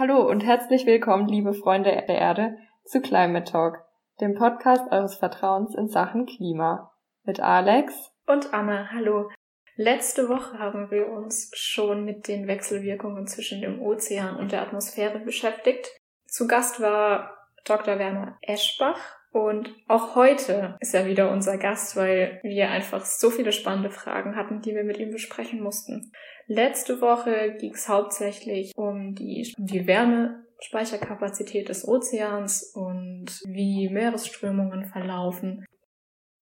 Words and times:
Hallo 0.00 0.26
und 0.26 0.40
herzlich 0.40 0.86
willkommen, 0.86 1.28
liebe 1.28 1.52
Freunde 1.52 1.90
der 1.90 2.08
Erde, 2.08 2.56
zu 2.84 3.02
Climate 3.02 3.44
Talk, 3.44 3.84
dem 4.18 4.34
Podcast 4.34 4.90
eures 4.90 5.16
Vertrauens 5.16 5.74
in 5.74 5.88
Sachen 5.88 6.24
Klima. 6.24 6.90
Mit 7.24 7.38
Alex 7.38 8.10
und 8.26 8.54
Anna. 8.54 8.88
Hallo. 8.92 9.28
Letzte 9.76 10.30
Woche 10.30 10.58
haben 10.58 10.90
wir 10.90 11.08
uns 11.08 11.50
schon 11.54 12.06
mit 12.06 12.28
den 12.28 12.46
Wechselwirkungen 12.46 13.26
zwischen 13.26 13.60
dem 13.60 13.82
Ozean 13.82 14.36
und 14.36 14.52
der 14.52 14.62
Atmosphäre 14.62 15.18
beschäftigt. 15.18 15.90
Zu 16.24 16.46
Gast 16.48 16.80
war 16.80 17.36
Dr. 17.66 17.98
Werner 17.98 18.38
Eschbach 18.40 19.19
und 19.32 19.72
auch 19.86 20.16
heute 20.16 20.76
ist 20.80 20.94
er 20.94 21.06
wieder 21.06 21.30
unser 21.30 21.56
Gast, 21.56 21.96
weil 21.96 22.40
wir 22.42 22.70
einfach 22.70 23.04
so 23.04 23.30
viele 23.30 23.52
spannende 23.52 23.90
Fragen 23.90 24.34
hatten, 24.34 24.60
die 24.60 24.74
wir 24.74 24.82
mit 24.82 24.98
ihm 24.98 25.12
besprechen 25.12 25.62
mussten. 25.62 26.10
Letzte 26.46 27.00
Woche 27.00 27.56
ging 27.60 27.72
es 27.74 27.88
hauptsächlich 27.88 28.72
um 28.76 29.14
die, 29.14 29.54
um 29.56 29.66
die 29.66 29.86
Wärmespeicherkapazität 29.86 31.68
des 31.68 31.86
Ozeans 31.86 32.72
und 32.74 33.26
wie 33.46 33.88
Meeresströmungen 33.88 34.86
verlaufen. 34.86 35.64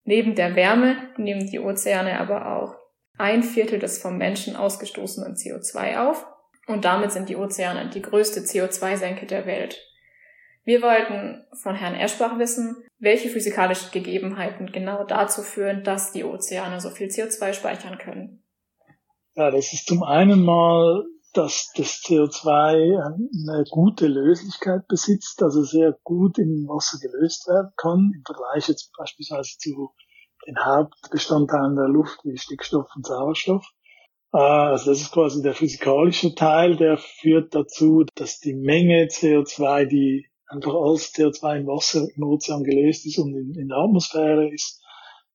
Neben 0.04 0.34
der 0.34 0.56
Wärme 0.56 0.96
nehmen 1.18 1.46
die 1.46 1.60
Ozeane 1.60 2.20
aber 2.20 2.58
auch 2.58 2.76
ein 3.20 3.44
Viertel 3.44 3.78
des 3.78 4.02
vom 4.02 4.18
Menschen 4.18 4.56
ausgestoßenen 4.56 5.36
CO2 5.36 6.10
auf 6.10 6.26
und 6.66 6.86
damit 6.86 7.12
sind 7.12 7.30
die 7.30 7.36
Ozeane 7.36 7.92
die 7.92 8.02
größte 8.02 8.40
CO2-Senke 8.40 9.28
der 9.28 9.46
Welt. 9.46 9.80
Wir 10.64 10.82
wollten 10.82 11.44
von 11.54 11.76
Herrn 11.76 11.96
Eschbach 11.96 12.38
wissen, 12.38 12.84
welche 13.00 13.30
physikalischen 13.30 13.92
Gegebenheiten 13.92 14.72
genau 14.72 15.04
dazu 15.04 15.42
führen, 15.42 15.84
dass 15.84 16.12
die 16.12 16.24
Ozeane 16.24 16.80
so 16.80 16.90
viel 16.90 17.08
CO2 17.08 17.54
speichern 17.54 17.98
können. 17.98 18.44
Ja, 19.34 19.50
das 19.50 19.74
ist 19.74 19.88
zum 19.88 20.04
einen 20.04 20.44
mal, 20.44 21.04
dass 21.34 21.72
das 21.76 22.02
CO2 22.04 23.00
eine 23.00 23.64
gute 23.72 24.08
Löslichkeit 24.08 24.88
besitzt, 24.88 25.42
also 25.42 25.64
sehr 25.64 25.98
gut 26.04 26.38
im 26.38 26.68
Wasser 26.68 27.00
gelöst 27.00 27.48
werden 27.48 27.72
kann, 27.78 28.12
im 28.14 28.24
Vergleich 28.26 28.68
jetzt 28.68 28.92
beispielsweise 28.98 29.58
zu 29.58 29.94
den 30.46 30.58
Hauptbestandteilen 30.60 31.76
der 31.76 31.88
Luft 31.88 32.20
wie 32.24 32.38
Stickstoff 32.38 32.88
und 32.96 33.06
Sauerstoff. 33.06 33.66
Äh, 34.34 34.38
also 34.38 34.92
das 34.92 35.02
ist 35.02 35.12
quasi 35.12 35.42
der 35.42 35.54
physikalische 35.54 36.36
Teil, 36.36 36.76
der 36.76 36.98
führt 36.98 37.56
dazu, 37.56 38.06
dass 38.16 38.40
die 38.40 38.54
Menge 38.54 39.06
CO2, 39.06 39.86
die 39.86 40.31
einfach 40.52 40.74
als 40.74 41.14
CO2 41.14 41.60
im 41.60 41.68
Wasser 41.68 42.08
im 42.16 42.24
Ozean 42.24 42.64
gelöst 42.64 43.06
ist 43.06 43.18
und 43.18 43.36
in, 43.36 43.56
in 43.56 43.70
der 43.70 43.78
Atmosphäre 43.78 44.54
ist, 44.54 44.82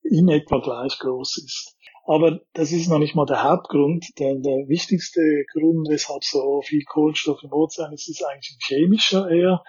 in 0.02 0.28
etwa 0.28 0.58
gleich 0.58 0.98
groß 0.98 1.38
ist. 1.38 1.76
Aber 2.04 2.40
das 2.52 2.70
ist 2.70 2.88
noch 2.88 2.98
nicht 2.98 3.16
mal 3.16 3.26
der 3.26 3.42
Hauptgrund. 3.42 4.06
Der, 4.18 4.36
der 4.36 4.68
wichtigste 4.68 5.20
Grund, 5.52 5.88
weshalb 5.88 6.22
so 6.22 6.62
viel 6.62 6.84
Kohlenstoff 6.84 7.42
im 7.42 7.52
Ozean 7.52 7.92
ist, 7.92 8.08
ist 8.08 8.24
eigentlich 8.24 8.56
ein 8.56 8.64
chemischer 8.66 9.28
eher. 9.28 9.62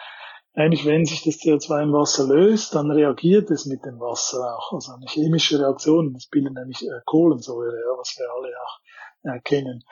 Eigentlich, 0.53 0.85
wenn 0.85 1.05
sich 1.05 1.23
das 1.23 1.39
CO2 1.39 1.83
im 1.83 1.93
Wasser 1.93 2.27
löst, 2.27 2.75
dann 2.75 2.91
reagiert 2.91 3.49
es 3.49 3.65
mit 3.65 3.85
dem 3.85 3.99
Wasser 3.99 4.55
auch. 4.55 4.73
Also 4.73 4.91
eine 4.93 5.05
chemische 5.07 5.59
Reaktion, 5.59 6.13
das 6.13 6.27
bildet 6.27 6.53
nämlich 6.53 6.81
äh, 6.83 7.01
Kohlensäure, 7.05 7.75
ja, 7.75 7.97
was 7.97 8.15
wir 8.17 8.25
alle 8.31 8.53
auch 8.63 9.35
erkennen. 9.35 9.83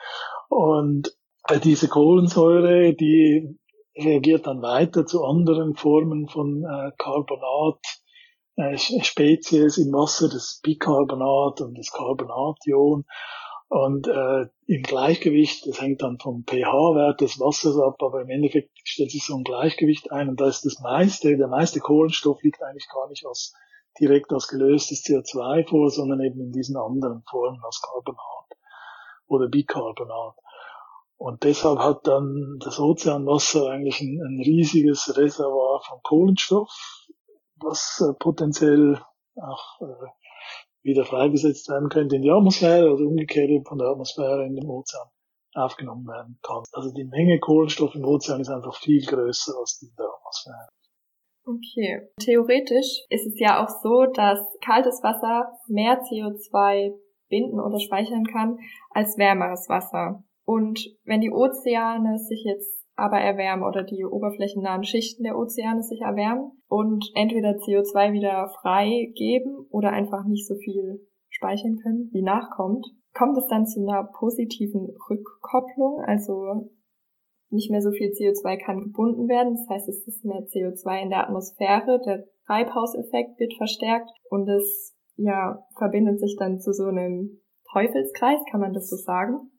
Und 0.48 1.16
äh, 1.48 1.58
diese 1.60 1.88
Kohlensäure, 1.88 2.94
die 2.94 3.58
reagiert 3.96 4.46
dann 4.46 4.62
weiter 4.62 5.06
zu 5.06 5.24
anderen 5.24 5.74
Formen 5.74 6.28
von 6.28 6.64
äh, 6.64 6.92
Carbonat, 6.98 7.80
äh, 8.56 8.76
Spezies 8.76 9.78
im 9.78 9.92
Wasser, 9.92 10.28
das 10.28 10.60
Bicarbonat 10.62 11.60
und 11.60 11.78
das 11.78 11.90
Carbonation. 11.90 13.04
Und 13.68 14.06
äh, 14.06 14.46
im 14.66 14.82
Gleichgewicht, 14.82 15.66
das 15.66 15.80
hängt 15.80 16.02
dann 16.02 16.20
vom 16.20 16.44
pH-Wert 16.46 17.20
des 17.20 17.40
Wassers 17.40 17.76
ab, 17.78 17.96
aber 18.00 18.22
im 18.22 18.30
Endeffekt 18.30 18.70
stellt 18.84 19.10
sich 19.10 19.24
so 19.24 19.36
ein 19.36 19.42
Gleichgewicht 19.42 20.12
ein 20.12 20.28
und 20.28 20.40
da 20.40 20.46
ist 20.46 20.64
das 20.64 20.78
meiste, 20.80 21.36
der 21.36 21.48
meiste 21.48 21.80
Kohlenstoff 21.80 22.40
liegt 22.42 22.62
eigentlich 22.62 22.86
gar 22.92 23.08
nicht 23.08 23.26
aus, 23.26 23.54
direkt 23.98 24.32
aus 24.32 24.46
gelöstes 24.46 25.02
CO2 25.04 25.68
vor, 25.68 25.90
sondern 25.90 26.20
eben 26.20 26.40
in 26.40 26.52
diesen 26.52 26.76
anderen 26.76 27.24
Formen 27.28 27.60
aus 27.64 27.82
Carbonat 27.82 28.56
oder 29.26 29.48
Bicarbonat. 29.48 30.36
Und 31.18 31.44
deshalb 31.44 31.78
hat 31.78 32.06
dann 32.06 32.58
das 32.60 32.78
Ozeanwasser 32.78 33.70
eigentlich 33.70 34.00
ein, 34.00 34.20
ein 34.20 34.40
riesiges 34.44 35.16
Reservoir 35.16 35.80
von 35.80 36.00
Kohlenstoff, 36.02 36.70
was 37.56 38.02
äh, 38.06 38.12
potenziell 38.18 39.00
auch 39.36 39.80
äh, 39.80 40.06
wieder 40.82 41.04
freigesetzt 41.04 41.68
werden 41.68 41.88
könnte 41.88 42.16
in 42.16 42.22
die 42.22 42.30
Atmosphäre 42.30 42.92
oder 42.92 43.04
umgekehrt 43.04 43.66
von 43.66 43.78
der 43.78 43.88
Atmosphäre 43.88 44.46
in 44.46 44.54
den 44.54 44.68
Ozean 44.68 45.08
aufgenommen 45.54 46.06
werden 46.06 46.38
kann. 46.42 46.62
Also 46.72 46.92
die 46.92 47.04
Menge 47.04 47.38
Kohlenstoff 47.40 47.94
im 47.94 48.04
Ozean 48.04 48.40
ist 48.40 48.50
einfach 48.50 48.76
viel 48.76 49.04
größer 49.04 49.54
als 49.58 49.78
die 49.78 49.86
in 49.86 49.96
der 49.96 50.06
Atmosphäre. 50.06 50.68
Okay. 51.46 52.08
Theoretisch 52.20 53.06
ist 53.08 53.26
es 53.26 53.38
ja 53.38 53.64
auch 53.64 53.68
so, 53.82 54.06
dass 54.12 54.38
kaltes 54.64 55.00
Wasser 55.02 55.52
mehr 55.68 56.02
CO2 56.02 56.92
binden 57.28 57.60
oder 57.60 57.78
speichern 57.80 58.24
kann 58.24 58.58
als 58.90 59.16
wärmeres 59.16 59.68
Wasser. 59.68 60.24
Und 60.46 60.80
wenn 61.04 61.20
die 61.20 61.32
Ozeane 61.32 62.18
sich 62.18 62.44
jetzt 62.44 62.86
aber 62.94 63.18
erwärmen 63.18 63.64
oder 63.64 63.82
die 63.82 64.06
oberflächennahen 64.06 64.84
Schichten 64.84 65.24
der 65.24 65.36
Ozeane 65.36 65.82
sich 65.82 66.00
erwärmen 66.00 66.52
und 66.68 67.04
entweder 67.14 67.50
CO2 67.50 68.12
wieder 68.12 68.48
frei 68.62 69.12
geben 69.14 69.66
oder 69.70 69.90
einfach 69.90 70.24
nicht 70.24 70.46
so 70.46 70.54
viel 70.54 71.06
speichern 71.28 71.76
können, 71.82 72.08
wie 72.12 72.22
nachkommt, 72.22 72.86
kommt 73.12 73.36
es 73.36 73.46
dann 73.48 73.66
zu 73.66 73.80
einer 73.80 74.04
positiven 74.04 74.88
Rückkopplung, 75.10 76.00
also 76.06 76.70
nicht 77.50 77.70
mehr 77.70 77.82
so 77.82 77.90
viel 77.90 78.10
CO2 78.10 78.64
kann 78.64 78.80
gebunden 78.80 79.28
werden, 79.28 79.56
das 79.56 79.68
heißt 79.68 79.88
es 79.88 80.06
ist 80.06 80.24
mehr 80.24 80.46
CO2 80.46 81.02
in 81.02 81.10
der 81.10 81.24
Atmosphäre, 81.24 82.00
der 82.06 82.24
Treibhauseffekt 82.46 83.38
wird 83.40 83.54
verstärkt 83.54 84.10
und 84.30 84.48
es 84.48 84.96
ja 85.16 85.66
verbindet 85.76 86.20
sich 86.20 86.36
dann 86.38 86.60
zu 86.60 86.72
so 86.72 86.84
einem 86.84 87.40
Teufelskreis, 87.72 88.40
kann 88.50 88.60
man 88.60 88.72
das 88.72 88.88
so 88.88 88.96
sagen? 88.96 89.50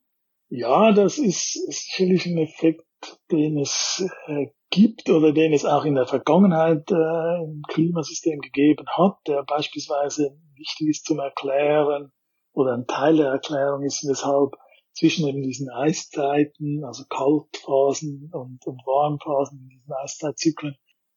Ja, 0.50 0.94
das 0.94 1.18
ist 1.18 1.54
sicherlich 1.70 2.26
ein 2.26 2.38
Effekt, 2.38 2.86
den 3.32 3.60
es 3.60 4.06
äh, 4.28 4.48
gibt 4.70 5.10
oder 5.10 5.34
den 5.34 5.52
es 5.52 5.66
auch 5.66 5.84
in 5.84 5.96
der 5.96 6.08
Vergangenheit 6.08 6.90
äh, 6.90 7.44
im 7.44 7.64
Klimasystem 7.68 8.40
gegeben 8.40 8.86
hat, 8.88 9.18
der 9.28 9.44
beispielsweise 9.44 10.38
wichtig 10.56 10.88
ist 10.90 11.06
zum 11.06 11.20
Erklären 11.20 12.14
oder 12.54 12.74
ein 12.74 12.88
Teil 12.88 13.18
der 13.18 13.28
Erklärung 13.28 13.84
ist, 13.84 14.08
weshalb 14.08 14.56
zwischen 14.94 15.28
eben 15.28 15.44
diesen 15.44 15.70
Eiszeiten, 15.70 16.84
also 16.86 17.04
Kaltphasen 17.10 18.32
und, 18.34 18.66
und 18.66 18.82
Warmphasen 18.86 19.60
in 19.60 19.70
diesen 19.70 19.94
Eiszeitzyklen, 19.94 20.76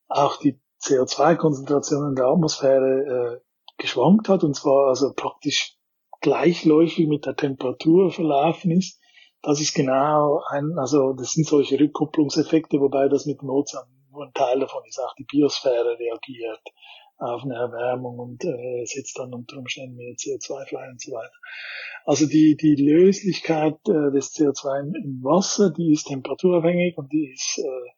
auch 0.08 0.38
die 0.38 0.60
CO2-Konzentration 0.82 2.10
in 2.10 2.14
der 2.16 2.26
Atmosphäre 2.26 3.38
äh, 3.38 3.40
geschwankt 3.78 4.28
hat 4.28 4.42
und 4.42 4.54
zwar 4.54 4.88
also 4.88 5.12
praktisch 5.14 5.76
gleichläufig 6.20 7.06
mit 7.06 7.26
der 7.26 7.36
Temperatur 7.36 8.10
verlaufen 8.10 8.72
ist 8.72 8.99
das 9.42 9.60
ist 9.60 9.74
genau 9.74 10.42
ein, 10.48 10.78
also 10.78 11.12
das 11.12 11.32
sind 11.32 11.46
solche 11.46 11.78
Rückkopplungseffekte, 11.80 12.78
wobei 12.80 13.08
das 13.08 13.26
mit 13.26 13.42
Ozean 13.42 13.84
nur 14.10 14.26
ein 14.26 14.32
Teil 14.34 14.60
davon 14.60 14.82
ist. 14.86 14.98
Auch 14.98 15.14
die 15.14 15.24
Biosphäre 15.24 15.98
reagiert 15.98 16.62
auf 17.18 17.44
eine 17.44 17.54
Erwärmung 17.54 18.18
und 18.18 18.44
äh, 18.44 18.84
setzt 18.84 19.18
dann 19.18 19.34
unter 19.34 19.58
Umständen 19.58 19.96
mehr 19.96 20.14
CO2 20.14 20.68
frei 20.68 20.88
und 20.90 21.00
so 21.00 21.12
weiter. 21.12 21.34
Also 22.04 22.26
die, 22.26 22.56
die 22.56 22.76
Löslichkeit 22.76 23.76
äh, 23.88 24.10
des 24.10 24.34
CO2 24.34 24.94
im 25.04 25.22
Wasser, 25.22 25.70
die 25.70 25.92
ist 25.92 26.06
temperaturabhängig 26.06 26.96
und 26.96 27.12
die 27.12 27.30
ist, 27.30 27.58
äh, 27.58 27.90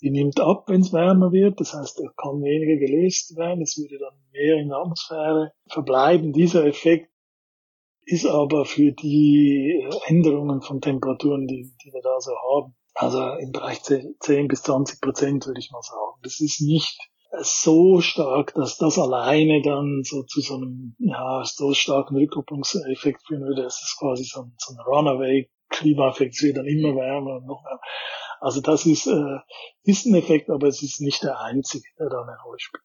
die 0.00 0.10
nimmt 0.10 0.40
ab, 0.40 0.64
wenn 0.68 0.80
es 0.80 0.92
wärmer 0.92 1.32
wird. 1.32 1.60
Das 1.60 1.74
heißt, 1.74 2.00
er 2.00 2.12
kann 2.16 2.42
weniger 2.42 2.78
gelöst 2.78 3.36
werden, 3.36 3.62
es 3.62 3.76
würde 3.76 3.98
dann 3.98 4.18
mehr 4.32 4.56
in 4.56 4.68
der 4.68 4.78
Atmosphäre 4.78 5.52
verbleiben. 5.68 6.32
Dieser 6.32 6.64
Effekt 6.64 7.11
ist 8.04 8.26
aber 8.26 8.64
für 8.64 8.92
die 8.92 9.88
Änderungen 10.06 10.60
von 10.60 10.80
Temperaturen, 10.80 11.46
die, 11.46 11.72
die 11.84 11.92
wir 11.92 12.02
da 12.02 12.20
so 12.20 12.32
haben, 12.32 12.74
also 12.94 13.22
im 13.34 13.52
Bereich 13.52 13.82
10 13.82 14.48
bis 14.48 14.62
20 14.62 15.00
Prozent 15.00 15.46
würde 15.46 15.60
ich 15.60 15.70
mal 15.70 15.82
sagen. 15.82 16.20
Das 16.22 16.40
ist 16.40 16.60
nicht 16.60 16.98
so 17.40 18.00
stark, 18.00 18.52
dass 18.54 18.76
das 18.76 18.98
alleine 18.98 19.62
dann 19.62 20.02
so 20.04 20.22
zu 20.24 20.40
so 20.40 20.56
einem 20.56 20.94
ja, 20.98 21.42
so 21.44 21.72
starken 21.72 22.16
Rückkopplungseffekt 22.16 23.22
führen 23.26 23.44
würde. 23.44 23.62
Das 23.62 23.80
ist 23.82 23.96
quasi 23.98 24.24
so 24.24 24.42
ein, 24.42 24.54
so 24.58 24.74
ein 24.74 24.80
Runaway-Klimaeffekt, 24.80 26.34
es 26.34 26.42
wird 26.42 26.58
dann 26.58 26.66
immer 26.66 26.94
wärmer 26.94 27.36
und 27.36 27.46
noch 27.46 27.64
wärmer. 27.64 27.80
Also 28.40 28.60
das 28.60 28.84
ist, 28.86 29.06
äh, 29.06 29.38
ist 29.84 30.04
ein 30.04 30.14
Effekt, 30.14 30.50
aber 30.50 30.66
es 30.66 30.82
ist 30.82 31.00
nicht 31.00 31.22
der 31.22 31.40
einzige, 31.40 31.84
der 31.98 32.10
da 32.10 32.22
eine 32.22 32.36
Rolle 32.44 32.58
spielt. 32.58 32.82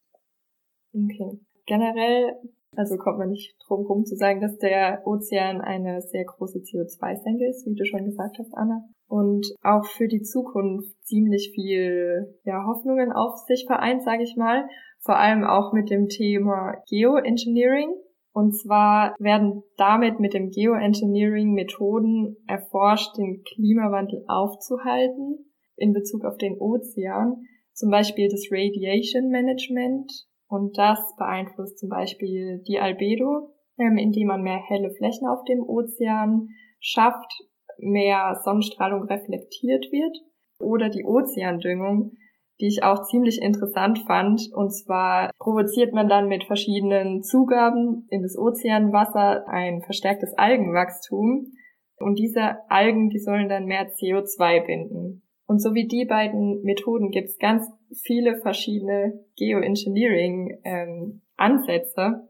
Okay. 0.93 1.39
Generell 1.65 2.35
also 2.77 2.95
kommt 2.97 3.17
man 3.17 3.29
nicht 3.29 3.55
drum 3.67 3.87
herum 3.87 4.05
zu 4.05 4.15
sagen, 4.15 4.39
dass 4.39 4.55
der 4.57 5.01
Ozean 5.05 5.61
eine 5.61 5.99
sehr 6.01 6.25
große 6.25 6.59
CO2-Senke 6.59 7.49
ist, 7.49 7.65
wie 7.65 7.73
du 7.73 7.83
schon 7.85 8.05
gesagt 8.05 8.37
hast, 8.37 8.53
Anna. 8.55 8.83
Und 9.07 9.47
auch 9.63 9.83
für 9.85 10.07
die 10.07 10.21
Zukunft 10.21 10.93
ziemlich 11.03 11.51
viel 11.55 12.37
ja, 12.43 12.65
Hoffnungen 12.67 13.11
auf 13.11 13.39
sich 13.47 13.65
vereint, 13.65 14.03
sage 14.03 14.21
ich 14.21 14.35
mal. 14.37 14.67
Vor 14.99 15.17
allem 15.17 15.43
auch 15.43 15.73
mit 15.73 15.89
dem 15.89 16.07
Thema 16.07 16.75
Geoengineering. 16.87 17.89
Und 18.31 18.55
zwar 18.55 19.15
werden 19.17 19.63
damit 19.77 20.19
mit 20.19 20.35
dem 20.35 20.51
Geoengineering 20.51 21.53
Methoden 21.53 22.37
erforscht, 22.45 23.17
den 23.17 23.41
Klimawandel 23.41 24.23
aufzuhalten 24.27 25.47
in 25.77 25.93
Bezug 25.93 26.25
auf 26.25 26.37
den 26.37 26.59
Ozean, 26.59 27.37
zum 27.73 27.89
Beispiel 27.89 28.29
das 28.29 28.49
Radiation 28.51 29.29
Management 29.29 30.11
und 30.47 30.77
das 30.77 30.99
beeinflusst 31.17 31.79
zum 31.79 31.89
Beispiel 31.89 32.63
die 32.67 32.79
Albedo, 32.79 33.53
ähm, 33.77 33.97
indem 33.97 34.27
man 34.27 34.41
mehr 34.41 34.61
helle 34.67 34.91
Flächen 34.91 35.27
auf 35.27 35.43
dem 35.43 35.61
Ozean 35.61 36.49
schafft, 36.79 37.31
mehr 37.79 38.39
Sonnenstrahlung 38.43 39.03
reflektiert 39.03 39.91
wird 39.91 40.17
oder 40.59 40.89
die 40.89 41.03
Ozeandüngung, 41.03 42.13
die 42.59 42.67
ich 42.67 42.83
auch 42.83 43.03
ziemlich 43.03 43.41
interessant 43.41 43.99
fand. 44.07 44.41
Und 44.53 44.71
zwar 44.71 45.31
provoziert 45.37 45.93
man 45.93 46.09
dann 46.09 46.27
mit 46.27 46.45
verschiedenen 46.45 47.21
Zugaben 47.21 48.07
in 48.09 48.23
das 48.23 48.37
Ozeanwasser 48.37 49.47
ein 49.47 49.81
verstärktes 49.81 50.33
Algenwachstum. 50.37 51.51
Und 51.99 52.17
diese 52.17 52.57
Algen, 52.69 53.09
die 53.09 53.19
sollen 53.19 53.49
dann 53.49 53.65
mehr 53.65 53.91
CO2 53.91 54.65
binden. 54.65 55.26
Und 55.47 55.59
so 55.61 55.73
wie 55.73 55.87
die 55.87 56.05
beiden 56.05 56.61
Methoden 56.63 57.09
gibt 57.09 57.29
es 57.29 57.39
ganz 57.39 57.65
viele 58.03 58.37
verschiedene 58.37 59.23
Geoengineering-Ansätze. 59.37 62.01
Ähm, 62.01 62.27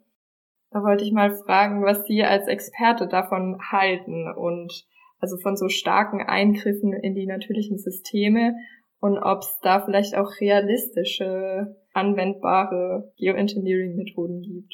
da 0.70 0.84
wollte 0.84 1.04
ich 1.04 1.12
mal 1.12 1.36
fragen, 1.36 1.84
was 1.84 2.06
Sie 2.06 2.24
als 2.24 2.48
Experte 2.48 3.08
davon 3.08 3.58
halten 3.72 4.32
und 4.32 4.86
also 5.20 5.38
von 5.38 5.58
so 5.58 5.68
starken 5.68 6.22
Eingriffen 6.22 6.94
in 6.94 7.16
die 7.16 7.26
natürlichen 7.26 7.80
Systeme 7.80 8.54
und 9.00 9.18
ob 9.18 9.40
es 9.40 9.58
da 9.64 9.84
vielleicht 9.84 10.16
auch 10.16 10.30
realistische, 10.40 11.76
anwendbare 11.94 13.12
Geoengineering-Methoden 13.18 14.42
gibt. 14.42 14.74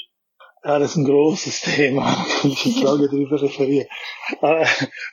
Ja, 0.66 0.80
das 0.80 0.92
ist 0.92 0.98
ein 0.98 1.06
großes 1.06 1.62
Thema, 1.62 2.04
kann 2.42 2.52
ich 2.52 2.66
jetzt 2.66 2.84
lange 2.84 3.08
drüber 3.08 3.42
referieren. 3.42 3.88
Äh, 4.42 4.66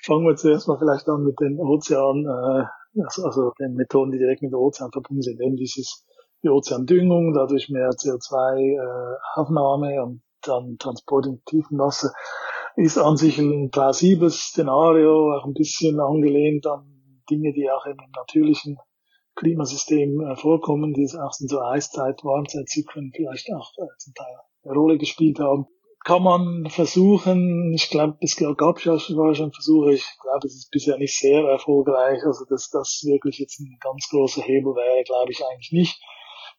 fangen 0.02 0.26
wir 0.26 0.36
zuerst 0.36 0.68
mal 0.68 0.78
vielleicht 0.78 1.08
an 1.08 1.24
mit 1.24 1.40
den 1.40 1.58
Ozean, 1.58 2.24
äh, 2.24 2.64
also, 2.96 3.25
also 3.25 3.52
den 3.58 3.75
Methoden, 3.75 4.12
die 4.12 4.19
direkt 4.19 4.42
mit 4.42 4.52
dem 4.52 4.58
Ozean 4.58 4.92
verbunden 4.92 5.22
sind. 5.22 5.40
Eben 5.40 5.56
dieses 5.56 6.06
die 6.42 6.48
Ozeandüngung, 6.48 7.34
dadurch 7.34 7.69
mehr 7.69 7.90
CO2-Aufnahme 7.90 9.94
äh, 9.94 10.00
und 10.00 10.22
dann 10.42 10.78
Transport 10.78 11.26
in 11.26 11.42
tiefen 11.44 11.78
Wasser, 11.78 12.12
ist 12.76 12.98
an 12.98 13.16
sich 13.16 13.38
ein 13.38 13.70
plausibles 13.70 14.48
Szenario, 14.48 15.34
auch 15.34 15.44
ein 15.44 15.52
bisschen 15.52 16.00
angelehnt 16.00 16.66
an 16.66 17.22
Dinge, 17.31 17.52
die 17.52 17.70
auch 17.70 17.84
im 17.84 17.96
natürlichen 18.16 18.78
Klimasystem 19.34 20.20
äh, 20.20 20.37
vorkommen, 20.37 20.94
die 20.94 21.06
auch 21.19 21.32
in 21.40 21.48
so 21.48 21.60
Eiszeit, 21.60 22.25
Warmzeitzyklen 22.25 23.12
vielleicht 23.14 23.52
auch 23.52 23.70
äh, 23.76 23.87
zum 23.98 24.14
Teil 24.14 24.34
eine 24.64 24.75
Rolle 24.75 24.98
gespielt 24.98 25.40
haben. 25.40 25.66
Kann 26.02 26.23
man 26.23 26.70
versuchen, 26.70 27.75
ich 27.75 27.91
glaube, 27.91 28.17
es 28.20 28.37
gab 28.37 28.81
schon 28.81 28.99
Versuche, 28.99 29.93
ich 29.93 30.06
glaube, 30.23 30.47
es 30.47 30.55
ist 30.55 30.70
bisher 30.70 30.97
nicht 30.97 31.17
sehr 31.19 31.44
erfolgreich, 31.44 32.25
also 32.25 32.47
dass 32.47 32.70
das 32.70 33.02
wirklich 33.05 33.38
jetzt 33.38 33.61
ein 33.61 33.76
ganz 33.81 34.08
großer 34.08 34.43
Hebel 34.43 34.75
wäre, 34.75 35.05
glaube 35.05 35.31
ich 35.31 35.44
eigentlich 35.44 35.73
nicht. 35.73 36.00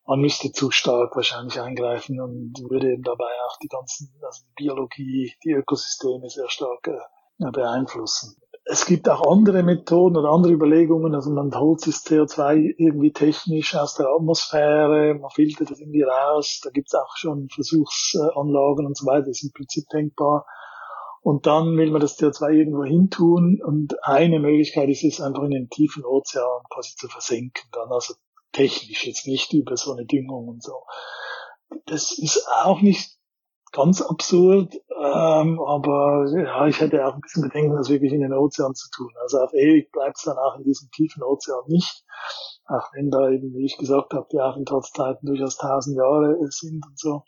Man 0.05 0.19
müsste 0.19 0.51
zu 0.51 0.69
stark 0.69 1.15
wahrscheinlich 1.15 1.59
eingreifen 1.59 2.21
und 2.21 2.53
würde 2.69 2.93
eben 2.93 3.03
dabei 3.03 3.31
auch 3.47 3.57
die 3.57 3.67
ganzen, 3.67 4.13
also 4.23 4.43
die 4.45 4.63
Biologie, 4.63 5.33
die 5.43 5.51
Ökosysteme 5.51 6.29
sehr 6.29 6.49
stark 6.49 6.87
äh, 6.87 7.51
beeinflussen 7.51 8.41
es 8.71 8.85
gibt 8.85 9.09
auch 9.09 9.29
andere 9.29 9.63
Methoden 9.63 10.15
oder 10.15 10.29
andere 10.29 10.53
Überlegungen. 10.53 11.13
Also 11.13 11.29
man 11.29 11.53
holt 11.53 11.85
das 11.85 12.05
CO2 12.05 12.75
irgendwie 12.77 13.11
technisch 13.11 13.75
aus 13.75 13.95
der 13.95 14.07
Atmosphäre, 14.07 15.13
man 15.15 15.29
filtert 15.29 15.71
das 15.71 15.81
irgendwie 15.81 16.03
raus. 16.03 16.61
Da 16.63 16.69
gibt 16.69 16.87
es 16.87 16.93
auch 16.93 17.17
schon 17.17 17.49
Versuchsanlagen 17.49 18.85
und 18.85 18.95
so 18.95 19.05
weiter. 19.05 19.25
Das 19.27 19.39
ist 19.39 19.43
im 19.43 19.51
Prinzip 19.51 19.89
denkbar. 19.89 20.45
Und 21.21 21.47
dann 21.47 21.75
will 21.75 21.91
man 21.91 21.99
das 21.99 22.17
CO2 22.17 22.53
irgendwo 22.53 22.85
hintun. 22.85 23.59
Und 23.61 24.01
eine 24.05 24.39
Möglichkeit 24.39 24.87
ist 24.87 25.03
es 25.03 25.19
einfach 25.19 25.43
in 25.43 25.51
den 25.51 25.69
tiefen 25.69 26.05
Ozean 26.05 26.63
quasi 26.73 26.95
zu 26.95 27.09
versenken. 27.09 27.69
Dann 27.73 27.91
also 27.91 28.13
technisch, 28.53 29.05
jetzt 29.05 29.27
nicht 29.27 29.51
über 29.51 29.75
so 29.75 29.91
eine 29.91 30.05
Düngung 30.05 30.47
und 30.47 30.63
so. 30.63 30.85
Das 31.87 32.17
ist 32.17 32.47
auch 32.63 32.79
nicht 32.79 33.20
ganz 33.71 34.01
absurd, 34.01 34.73
ähm, 34.99 35.59
aber 35.59 36.25
ja, 36.35 36.67
ich 36.67 36.79
hätte 36.79 37.05
auch 37.05 37.13
ein 37.13 37.21
bisschen 37.21 37.43
Bedenken, 37.43 37.75
das 37.75 37.89
wirklich 37.89 38.11
in 38.11 38.21
den 38.21 38.33
Ozean 38.33 38.73
zu 38.75 38.89
tun. 38.89 39.11
Also 39.21 39.39
auf 39.39 39.53
ewig 39.53 39.91
bleibt 39.91 40.17
es 40.17 40.23
dann 40.23 40.37
auch 40.37 40.57
in 40.57 40.63
diesem 40.63 40.89
tiefen 40.91 41.23
Ozean 41.23 41.63
nicht, 41.67 42.03
auch 42.65 42.89
wenn 42.93 43.09
da 43.09 43.29
eben, 43.29 43.53
wie 43.53 43.65
ich 43.65 43.77
gesagt 43.77 44.13
habe, 44.13 44.27
die 44.31 44.39
Aufenthaltszeiten 44.39 45.25
durchaus 45.25 45.57
tausend 45.57 45.97
Jahre 45.97 46.37
sind 46.49 46.85
und 46.85 46.99
so. 46.99 47.23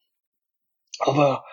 Aber 1.00 1.44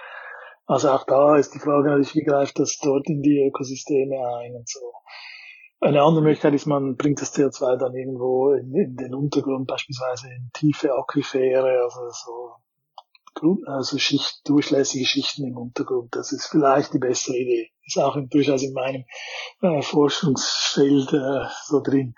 also 0.66 0.90
auch 0.90 1.04
da 1.04 1.36
ist 1.36 1.54
die 1.54 1.58
Frage 1.58 1.88
natürlich, 1.88 2.14
wie 2.14 2.24
greift 2.24 2.58
das 2.58 2.78
dort 2.82 3.08
in 3.08 3.22
die 3.22 3.44
Ökosysteme 3.46 4.16
ein 4.38 4.54
und 4.54 4.68
so. 4.68 4.92
Eine 5.80 6.02
andere 6.02 6.22
Möglichkeit 6.22 6.54
ist, 6.54 6.66
man 6.66 6.96
bringt 6.96 7.20
das 7.20 7.34
CO2 7.34 7.76
dann 7.76 7.94
irgendwo 7.94 8.52
in, 8.52 8.74
in 8.74 8.96
den 8.96 9.14
Untergrund, 9.14 9.66
beispielsweise 9.66 10.28
in 10.28 10.50
tiefe 10.52 10.92
Aquifere, 10.94 11.82
also 11.82 12.00
so 12.10 12.54
also 13.66 13.98
Schicht, 13.98 14.40
durchlässige 14.44 15.04
Schichten 15.04 15.46
im 15.46 15.56
Untergrund. 15.56 16.14
Das 16.14 16.32
ist 16.32 16.46
vielleicht 16.46 16.94
die 16.94 16.98
bessere 16.98 17.36
Idee. 17.36 17.70
Ist 17.84 17.98
auch 17.98 18.16
in, 18.16 18.28
durchaus 18.28 18.62
in 18.62 18.72
meinem 18.72 19.04
äh, 19.62 19.82
Forschungsfeld 19.82 21.12
äh, 21.12 21.46
so 21.66 21.80
drin. 21.80 22.14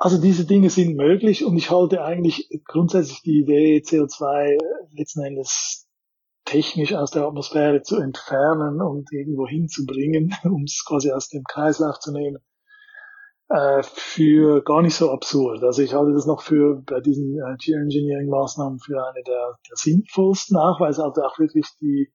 Also 0.00 0.20
diese 0.20 0.46
Dinge 0.46 0.70
sind 0.70 0.96
möglich 0.96 1.44
und 1.44 1.56
ich 1.56 1.70
halte 1.70 2.02
eigentlich 2.02 2.48
grundsätzlich 2.64 3.22
die 3.22 3.40
Idee, 3.40 3.82
CO2 3.84 4.58
letzten 4.92 5.22
Endes 5.22 5.86
technisch 6.44 6.94
aus 6.94 7.10
der 7.10 7.24
Atmosphäre 7.24 7.82
zu 7.82 7.96
entfernen 7.98 8.80
und 8.82 9.12
irgendwo 9.12 9.46
hinzubringen, 9.46 10.34
um 10.44 10.64
es 10.64 10.84
quasi 10.86 11.12
aus 11.12 11.28
dem 11.28 11.44
Kreislauf 11.44 11.98
zu 11.98 12.12
nehmen, 12.12 12.38
äh, 13.48 13.82
für 13.82 14.62
gar 14.62 14.82
nicht 14.82 14.96
so 14.96 15.10
absurd. 15.10 15.62
Also 15.62 15.82
ich 15.82 15.94
halte 15.94 16.12
das 16.12 16.26
noch 16.26 16.42
für 16.42 16.82
bei 16.86 17.00
diesen 17.00 17.38
äh, 17.38 17.56
Geoengineering-Maßnahmen 17.58 18.78
für 18.78 19.06
eine 19.06 19.22
der, 19.22 19.58
der 19.68 19.76
sinnvollsten 19.76 20.56
es 20.56 20.98
also 20.98 21.22
auch 21.22 21.38
wirklich 21.38 21.66
die 21.80 22.12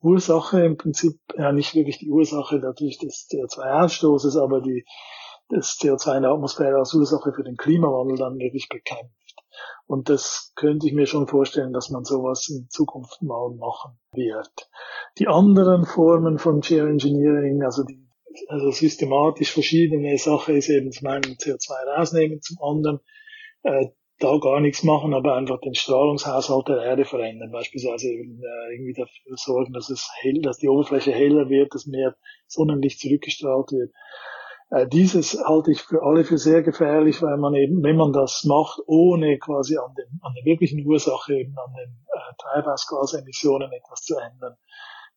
Ursache 0.00 0.64
im 0.64 0.76
Prinzip, 0.76 1.18
ja 1.36 1.52
nicht 1.52 1.74
wirklich 1.74 1.98
die 1.98 2.10
Ursache 2.10 2.56
natürlich 2.56 2.98
des 2.98 3.28
CO2-Ausstoßes, 3.30 4.40
aber 4.40 4.60
die, 4.60 4.84
das 5.48 5.78
CO2 5.80 6.16
in 6.16 6.22
der 6.22 6.32
Atmosphäre 6.32 6.76
als 6.76 6.94
Ursache 6.94 7.32
für 7.32 7.44
den 7.44 7.56
Klimawandel 7.56 8.16
dann 8.16 8.38
wirklich 8.38 8.68
bekämpft. 8.68 9.14
Und 9.86 10.08
das 10.08 10.52
könnte 10.56 10.86
ich 10.86 10.92
mir 10.92 11.06
schon 11.06 11.28
vorstellen, 11.28 11.72
dass 11.72 11.90
man 11.90 12.04
sowas 12.04 12.48
in 12.48 12.68
Zukunft 12.68 13.22
mal 13.22 13.50
machen 13.54 13.98
wird. 14.12 14.68
Die 15.18 15.28
anderen 15.28 15.86
Formen 15.86 16.38
von 16.38 16.60
Geoengineering, 16.60 17.62
also 17.62 17.84
die 17.84 18.05
also 18.48 18.70
systematisch 18.70 19.52
verschiedene 19.52 20.16
Sachen 20.18 20.56
ist 20.56 20.68
eben 20.68 20.92
zum 20.92 21.08
einen 21.08 21.36
CO2 21.36 21.96
rausnehmen, 21.96 22.40
zum 22.40 22.58
anderen 22.62 23.00
äh, 23.62 23.86
da 24.18 24.38
gar 24.38 24.60
nichts 24.60 24.82
machen, 24.82 25.12
aber 25.12 25.34
einfach 25.34 25.60
den 25.60 25.74
Strahlungshaushalt 25.74 26.68
der 26.68 26.82
Erde 26.82 27.04
verändern. 27.04 27.50
Beispielsweise 27.50 28.08
eben 28.08 28.40
äh, 28.40 28.74
irgendwie 28.74 28.94
dafür 28.94 29.36
sorgen, 29.36 29.72
dass 29.72 29.90
es 29.90 30.08
hell, 30.20 30.40
dass 30.40 30.58
die 30.58 30.68
Oberfläche 30.68 31.12
heller 31.12 31.50
wird, 31.50 31.74
dass 31.74 31.86
mehr 31.86 32.16
Sonnenlicht 32.46 33.00
zurückgestrahlt 33.00 33.72
wird. 33.72 33.92
Äh, 34.70 34.88
dieses 34.88 35.38
halte 35.44 35.70
ich 35.70 35.82
für 35.82 36.02
alle 36.02 36.24
für 36.24 36.38
sehr 36.38 36.62
gefährlich, 36.62 37.20
weil 37.20 37.36
man 37.36 37.54
eben, 37.54 37.82
wenn 37.82 37.96
man 37.96 38.12
das 38.12 38.44
macht, 38.44 38.80
ohne 38.86 39.38
quasi 39.38 39.76
an, 39.76 39.94
den, 39.94 40.18
an 40.22 40.32
der 40.34 40.44
wirklichen 40.44 40.84
Ursache, 40.86 41.34
eben 41.34 41.54
an 41.58 41.74
den 41.74 42.06
äh, 42.06 42.34
Treibhausgasemissionen 42.38 43.70
etwas 43.70 44.00
zu 44.00 44.16
ändern, 44.16 44.56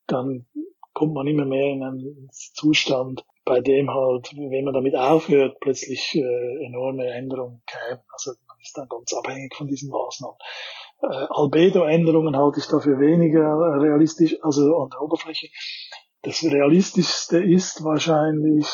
dann 0.06 0.46
kommt 0.92 1.14
man 1.14 1.26
immer 1.26 1.44
mehr 1.44 1.72
in 1.72 1.82
einen 1.82 2.28
Zustand, 2.32 3.24
bei 3.44 3.60
dem 3.60 3.90
halt, 3.90 4.32
wenn 4.36 4.64
man 4.64 4.74
damit 4.74 4.94
aufhört, 4.96 5.58
plötzlich 5.60 6.14
äh, 6.14 6.66
enorme 6.66 7.06
Änderungen 7.06 7.62
kämen. 7.66 8.02
Also 8.12 8.32
man 8.46 8.56
ist 8.60 8.76
dann 8.76 8.88
ganz 8.88 9.12
abhängig 9.12 9.54
von 9.54 9.66
diesen 9.66 9.90
Maßnahmen. 9.90 10.36
Äh, 11.02 11.26
Albedo-Änderungen 11.30 12.36
halte 12.36 12.60
ich 12.60 12.66
dafür 12.66 13.00
weniger 13.00 13.56
realistisch, 13.80 14.36
also 14.42 14.76
an 14.78 14.90
der 14.90 15.00
Oberfläche. 15.00 15.48
Das 16.22 16.42
realistischste 16.44 17.42
ist 17.42 17.82
wahrscheinlich, 17.82 18.66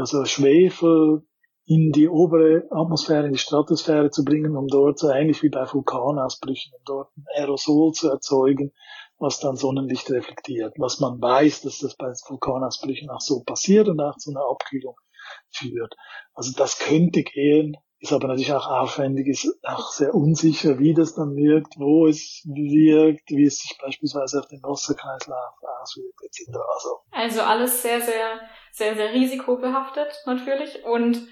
also 0.00 0.24
Schwefel 0.24 1.22
in 1.64 1.92
die 1.92 2.08
obere 2.08 2.64
Atmosphäre, 2.70 3.26
in 3.26 3.32
die 3.32 3.38
Stratosphäre 3.38 4.10
zu 4.10 4.24
bringen, 4.24 4.56
um 4.56 4.66
dort 4.66 4.98
so 4.98 5.08
ähnlich 5.08 5.44
wie 5.44 5.48
bei 5.48 5.64
Vulkanausbrüchen, 5.64 6.72
um 6.76 6.82
dort 6.84 7.16
ein 7.16 7.24
Aerosol 7.36 7.92
zu 7.92 8.10
erzeugen, 8.10 8.72
was 9.22 9.40
dann 9.40 9.56
Sonnenlicht 9.56 10.10
reflektiert. 10.10 10.74
Was 10.78 11.00
man 11.00 11.20
weiß, 11.20 11.62
dass 11.62 11.78
das 11.78 11.96
bei 11.96 12.12
Vulkanausbrüchen 12.28 13.08
auch 13.08 13.20
so 13.20 13.42
passiert 13.44 13.88
und 13.88 14.00
auch 14.00 14.16
zu 14.16 14.30
einer 14.30 14.44
Abkühlung 14.50 14.96
führt. 15.48 15.94
Also 16.34 16.52
das 16.56 16.78
könnte 16.78 17.22
gehen, 17.22 17.76
ist 18.00 18.12
aber 18.12 18.26
natürlich 18.26 18.52
auch 18.52 18.66
aufwendig, 18.66 19.28
ist 19.28 19.48
auch 19.62 19.92
sehr 19.92 20.12
unsicher, 20.12 20.80
wie 20.80 20.92
das 20.92 21.14
dann 21.14 21.36
wirkt, 21.36 21.78
wo 21.78 22.08
es 22.08 22.42
wirkt, 22.44 23.30
wie 23.30 23.44
es 23.44 23.60
sich 23.60 23.78
beispielsweise 23.80 24.40
auf 24.40 24.48
den 24.48 24.60
Wasserkreislauf 24.62 25.54
auswirkt, 25.80 26.20
etc. 26.24 26.48
Also, 26.74 26.88
also 27.12 27.42
alles 27.42 27.80
sehr, 27.80 28.00
sehr, 28.00 28.40
sehr, 28.72 28.96
sehr 28.96 29.12
risikobehaftet 29.12 30.12
natürlich 30.26 30.84
und 30.84 31.28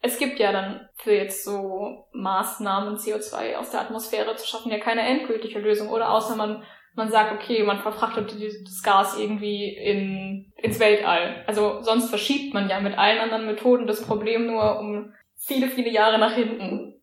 es 0.00 0.18
gibt 0.18 0.38
ja 0.38 0.52
dann 0.52 0.88
für 0.96 1.12
jetzt 1.12 1.44
so 1.44 2.06
Maßnahmen, 2.12 2.96
CO2 2.96 3.56
aus 3.56 3.70
der 3.70 3.80
Atmosphäre 3.80 4.36
zu 4.36 4.46
schaffen, 4.46 4.70
ja 4.70 4.78
keine 4.78 5.00
endgültige 5.00 5.58
Lösung. 5.58 5.88
Oder 5.88 6.10
außer 6.10 6.36
man 6.36 6.62
man 6.94 7.10
sagt, 7.10 7.32
okay, 7.32 7.62
man 7.64 7.80
verfrachtet 7.80 8.34
das 8.64 8.82
Gas 8.82 9.18
irgendwie 9.18 9.68
in, 9.68 10.52
ins 10.56 10.78
Weltall. 10.80 11.44
Also 11.46 11.82
sonst 11.82 12.08
verschiebt 12.08 12.54
man 12.54 12.68
ja 12.68 12.80
mit 12.80 12.96
allen 12.96 13.18
anderen 13.18 13.46
Methoden 13.46 13.86
das 13.86 14.06
Problem 14.06 14.46
nur 14.46 14.78
um 14.78 15.12
viele, 15.36 15.68
viele 15.68 15.90
Jahre 15.90 16.18
nach 16.18 16.34
hinten. 16.34 16.94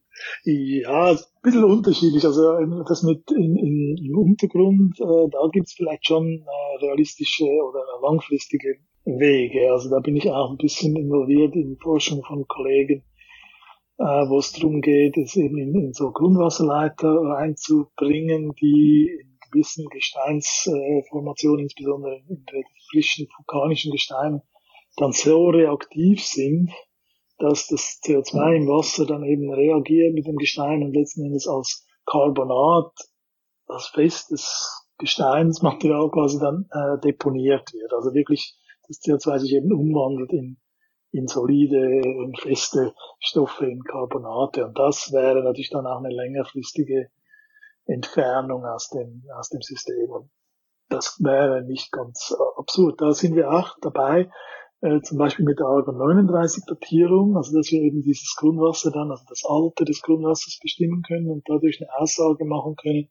Ja, 0.43 1.11
ein 1.11 1.17
bisschen 1.41 1.63
unterschiedlich. 1.63 2.23
Also 2.25 2.57
ähm, 2.57 2.83
das 2.87 3.03
mit 3.03 3.29
in, 3.31 3.55
in, 3.55 3.97
im 3.97 4.17
Untergrund, 4.17 4.99
äh, 4.99 5.29
da 5.31 5.39
gibt's 5.51 5.73
vielleicht 5.73 6.05
schon 6.05 6.25
äh, 6.25 6.85
realistische 6.85 7.45
oder 7.45 7.83
langfristige 8.01 8.75
Wege. 9.05 9.71
Also 9.71 9.89
da 9.89 9.99
bin 9.99 10.15
ich 10.15 10.29
auch 10.29 10.51
ein 10.51 10.57
bisschen 10.57 10.95
involviert 10.95 11.55
in 11.55 11.77
Forschung 11.81 12.23
von 12.23 12.45
Kollegen, 12.47 13.03
äh, 13.97 14.03
wo 14.03 14.37
es 14.37 14.51
darum 14.53 14.81
geht, 14.81 15.17
es 15.17 15.35
eben 15.35 15.57
in, 15.57 15.75
in 15.75 15.93
so 15.93 16.11
Grundwasserleiter 16.11 17.09
reinzubringen, 17.09 18.53
die 18.61 19.09
gewissen 19.51 19.87
Gesteinsformationen, 19.89 21.65
insbesondere 21.65 22.21
in 22.27 22.45
frischen 22.89 23.27
vulkanischen 23.37 23.91
Gesteinen, 23.91 24.41
dann 24.97 25.11
so 25.11 25.49
reaktiv 25.49 26.23
sind, 26.23 26.71
dass 27.37 27.67
das 27.67 27.99
CO2 28.03 28.55
im 28.55 28.67
Wasser 28.67 29.05
dann 29.05 29.23
eben 29.23 29.51
reagiert 29.51 30.13
mit 30.13 30.27
dem 30.27 30.37
Gestein 30.37 30.83
und 30.83 30.93
letzten 30.93 31.25
Endes 31.25 31.47
als 31.47 31.85
Carbonat, 32.05 32.93
als 33.67 33.87
festes 33.87 34.87
Gesteinsmaterial 34.97 36.11
quasi 36.11 36.39
dann 36.39 36.69
äh, 36.71 36.99
deponiert 36.99 37.73
wird. 37.73 37.93
Also 37.93 38.13
wirklich 38.13 38.55
das 38.87 39.01
CO2 39.01 39.39
sich 39.39 39.53
eben 39.53 39.71
umwandelt 39.73 40.31
in, 40.33 40.57
in 41.11 41.27
solide 41.27 42.01
und 42.19 42.39
feste 42.39 42.93
Stoffe, 43.19 43.65
in 43.65 43.83
Carbonate. 43.83 44.65
Und 44.65 44.77
das 44.77 45.11
wäre 45.11 45.43
natürlich 45.43 45.71
dann 45.71 45.87
auch 45.87 45.97
eine 45.97 46.13
längerfristige 46.13 47.09
Entfernung 47.93 48.65
aus 48.65 48.89
dem, 48.89 49.23
aus 49.37 49.49
dem 49.49 49.61
System. 49.61 50.09
Und 50.09 50.29
das 50.89 51.17
wäre 51.19 51.63
nicht 51.63 51.91
ganz 51.91 52.33
absurd. 52.57 53.01
Da 53.01 53.11
sind 53.13 53.35
wir 53.35 53.51
auch 53.51 53.77
dabei, 53.81 54.29
äh, 54.81 55.01
zum 55.01 55.17
Beispiel 55.17 55.45
mit 55.45 55.59
der 55.59 55.67
Argon 55.67 55.97
39 55.97 56.65
Datierung, 56.65 57.37
also 57.37 57.55
dass 57.55 57.71
wir 57.71 57.81
eben 57.81 58.01
dieses 58.01 58.35
Grundwasser 58.35 58.91
dann, 58.91 59.11
also 59.11 59.23
das 59.29 59.43
Alter 59.45 59.85
des 59.85 60.01
Grundwassers 60.01 60.59
bestimmen 60.61 61.03
können 61.03 61.29
und 61.29 61.43
dadurch 61.47 61.79
eine 61.81 61.89
Aussage 61.97 62.45
machen 62.45 62.75
können, 62.75 63.09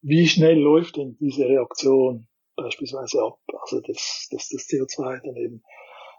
wie 0.00 0.28
schnell 0.28 0.58
läuft 0.58 0.96
denn 0.96 1.16
diese 1.18 1.44
Reaktion 1.44 2.28
beispielsweise 2.56 3.22
ab, 3.22 3.38
also 3.60 3.80
dass, 3.80 4.28
dass 4.30 4.48
das 4.48 4.66
CO2 4.68 5.20
dann 5.24 5.36
eben 5.36 5.62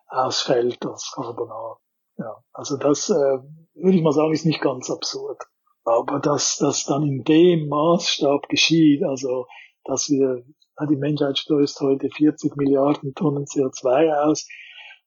ausfällt 0.08 0.86
als 0.86 1.12
Carbonat. 1.14 1.78
Ja, 2.18 2.44
also 2.52 2.78
das 2.78 3.10
äh, 3.10 3.14
würde 3.14 3.98
ich 3.98 4.04
mal 4.04 4.12
sagen, 4.12 4.34
ist 4.34 4.46
nicht 4.46 4.62
ganz 4.62 4.90
absurd. 4.90 5.42
Aber 5.90 6.20
dass 6.20 6.58
das 6.58 6.86
dann 6.86 7.04
in 7.04 7.24
dem 7.24 7.68
Maßstab 7.68 8.48
geschieht, 8.48 9.04
also 9.04 9.48
dass 9.86 10.10
wir, 10.10 10.44
die 10.90 10.96
Menschheit 10.96 11.38
stößt 11.38 11.82
heute 11.82 12.10
40 12.10 12.56
Milliarden 12.56 13.16
Tonnen 13.16 13.46
CO2 13.46 14.14
aus, 14.24 14.48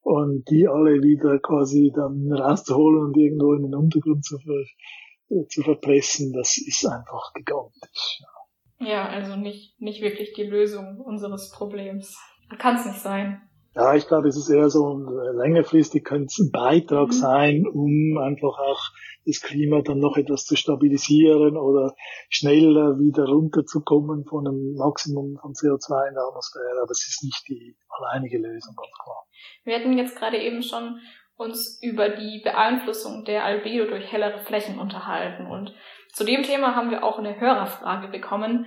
und 0.03 0.51
die 0.51 0.67
alle 0.67 1.01
wieder 1.01 1.39
quasi 1.39 1.93
dann 1.95 2.33
rauszuholen 2.33 3.05
und 3.07 3.17
irgendwo 3.17 3.55
in 3.55 3.62
den 3.62 3.75
Untergrund 3.75 4.25
zu, 4.25 4.37
ver, 4.39 5.47
zu 5.49 5.62
verpressen, 5.62 6.33
das 6.33 6.59
ist 6.59 6.85
einfach 6.85 7.33
gigantisch. 7.33 8.21
Ja. 8.81 9.07
also 9.07 9.37
nicht, 9.37 9.81
nicht 9.81 10.03
wirklich 10.03 10.33
die 10.33 10.43
Lösung 10.43 11.01
unseres 11.01 11.51
Problems. 11.51 12.19
Kann 12.59 12.77
es 12.77 12.87
nicht 12.87 12.99
sein. 12.99 13.49
Ja, 13.75 13.95
ich 13.95 14.07
glaube, 14.07 14.29
es 14.29 14.37
ist 14.37 14.50
eher 14.50 14.69
so 14.69 14.95
ein, 14.95 15.07
längerfristig 15.37 16.05
könnte 16.05 16.26
es 16.26 16.38
ein 16.38 16.50
Beitrag 16.50 17.09
mhm. 17.09 17.12
sein, 17.12 17.67
um 17.67 18.19
einfach 18.19 18.59
auch 18.59 18.91
das 19.26 19.41
Klima 19.41 19.81
dann 19.83 19.99
noch 19.99 20.17
etwas 20.17 20.45
zu 20.45 20.57
stabilisieren 20.57 21.57
oder 21.57 21.95
schneller 22.29 22.99
wieder 22.99 23.25
runterzukommen 23.25 24.25
von 24.25 24.47
einem 24.47 24.75
Maximum 24.75 25.38
von 25.41 25.52
CO2 25.52 26.09
in 26.09 26.14
der 26.14 26.25
Atmosphäre. 26.25 26.83
Aber 26.83 26.91
es 26.91 27.07
ist 27.09 27.23
nicht 27.23 27.49
die 27.49 27.76
alleinige 27.88 28.38
Lösung, 28.38 28.75
ganz 28.76 28.93
klar. 29.02 29.25
Wir 29.64 29.76
hatten 29.76 29.97
jetzt 29.97 30.17
gerade 30.17 30.38
eben 30.38 30.62
schon 30.62 30.99
uns 31.37 31.81
über 31.83 32.11
die 32.11 32.41
Beeinflussung 32.43 33.25
der 33.25 33.45
Albedo 33.45 33.87
durch 33.87 34.11
hellere 34.12 34.41
Flächen 34.41 34.79
unterhalten 34.79 35.47
und 35.47 35.73
zu 36.12 36.25
dem 36.25 36.43
Thema 36.43 36.76
haben 36.76 36.91
wir 36.91 37.02
auch 37.05 37.19
eine 37.19 37.41
Hörerfrage 37.41 38.09
bekommen. 38.09 38.67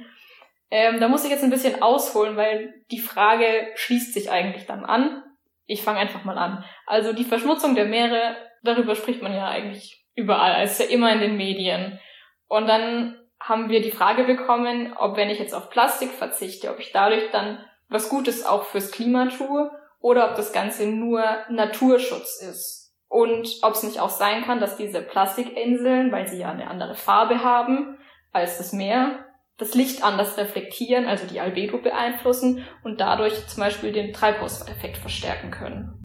Ähm, 0.72 1.00
da 1.00 1.08
muss 1.08 1.24
ich 1.24 1.32
jetzt 1.32 1.44
ein 1.44 1.50
bisschen 1.50 1.82
ausholen, 1.82 2.38
weil 2.38 2.74
die 2.92 3.00
Frage 3.00 3.68
schließt 3.76 4.14
sich 4.14 4.32
eigentlich 4.32 4.66
dann 4.66 4.84
an. 4.84 5.24
Ich 5.66 5.84
fange 5.84 6.00
einfach 6.00 6.24
mal 6.24 6.38
an. 6.38 6.64
Also 6.86 7.14
die 7.14 7.24
Verschmutzung 7.24 7.76
der 7.76 7.86
Meere, 7.86 8.36
darüber 8.64 8.96
spricht 8.96 9.22
man 9.22 9.34
ja 9.34 9.48
eigentlich 9.48 10.06
überall, 10.16 10.54
also 10.54 10.84
ja 10.84 10.90
immer 10.90 11.12
in 11.12 11.20
den 11.20 11.38
Medien. 11.38 12.00
Und 12.48 12.68
dann 12.68 13.20
haben 13.40 13.70
wir 13.70 13.82
die 13.82 13.92
Frage 13.92 14.24
bekommen, 14.24 14.94
ob 14.98 15.18
wenn 15.18 15.30
ich 15.30 15.40
jetzt 15.40 15.54
auf 15.54 15.70
Plastik 15.70 16.12
verzichte, 16.12 16.72
ob 16.72 16.80
ich 16.80 16.92
dadurch 16.92 17.32
dann 17.32 17.64
was 17.90 18.10
Gutes 18.10 18.46
auch 18.46 18.64
fürs 18.64 18.92
Klima 18.92 19.28
tue 19.28 19.70
oder 20.00 20.30
ob 20.30 20.36
das 20.36 20.54
Ganze 20.54 20.88
nur 20.88 21.24
Naturschutz 21.50 22.42
ist. 22.42 22.94
Und 23.08 23.50
ob 23.62 23.74
es 23.74 23.84
nicht 23.84 24.00
auch 24.00 24.10
sein 24.10 24.44
kann, 24.44 24.60
dass 24.60 24.78
diese 24.78 25.02
Plastikinseln, 25.02 26.12
weil 26.12 26.28
sie 26.28 26.40
ja 26.40 26.50
eine 26.50 26.68
andere 26.68 26.96
Farbe 26.96 27.44
haben 27.44 27.98
als 28.32 28.58
das 28.58 28.74
Meer, 28.74 29.25
das 29.58 29.74
Licht 29.74 30.04
anders 30.04 30.38
reflektieren, 30.38 31.06
also 31.06 31.26
die 31.28 31.40
Albedo 31.40 31.78
beeinflussen 31.78 32.66
und 32.84 33.00
dadurch 33.00 33.48
zum 33.48 33.62
Beispiel 33.62 33.92
den 33.92 34.14
Treibhauseffekt 34.14 34.98
verstärken 34.98 35.52
können. 35.52 36.04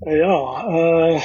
Ja, 0.00 0.68
äh, 0.68 1.20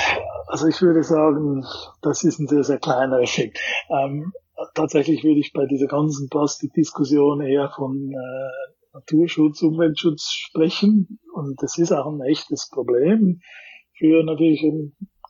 also 0.47 0.67
ich 0.67 0.81
würde 0.81 1.03
sagen, 1.03 1.65
das 2.01 2.23
ist 2.23 2.39
ein 2.39 2.47
sehr, 2.47 2.63
sehr 2.63 2.79
kleiner 2.79 3.19
Effekt. 3.19 3.59
Ähm, 3.89 4.33
tatsächlich 4.73 5.23
würde 5.23 5.39
ich 5.39 5.53
bei 5.53 5.65
dieser 5.65 5.87
ganzen 5.87 6.29
Plastikdiskussion 6.29 7.41
eher 7.41 7.69
von 7.75 8.11
äh, 8.11 8.73
Naturschutz, 8.93 9.61
Umweltschutz 9.61 10.31
sprechen. 10.31 11.19
Und 11.33 11.61
das 11.61 11.77
ist 11.77 11.91
auch 11.91 12.07
ein 12.07 12.21
echtes 12.21 12.69
Problem 12.69 13.41
für 13.97 14.23
natürlich 14.23 14.63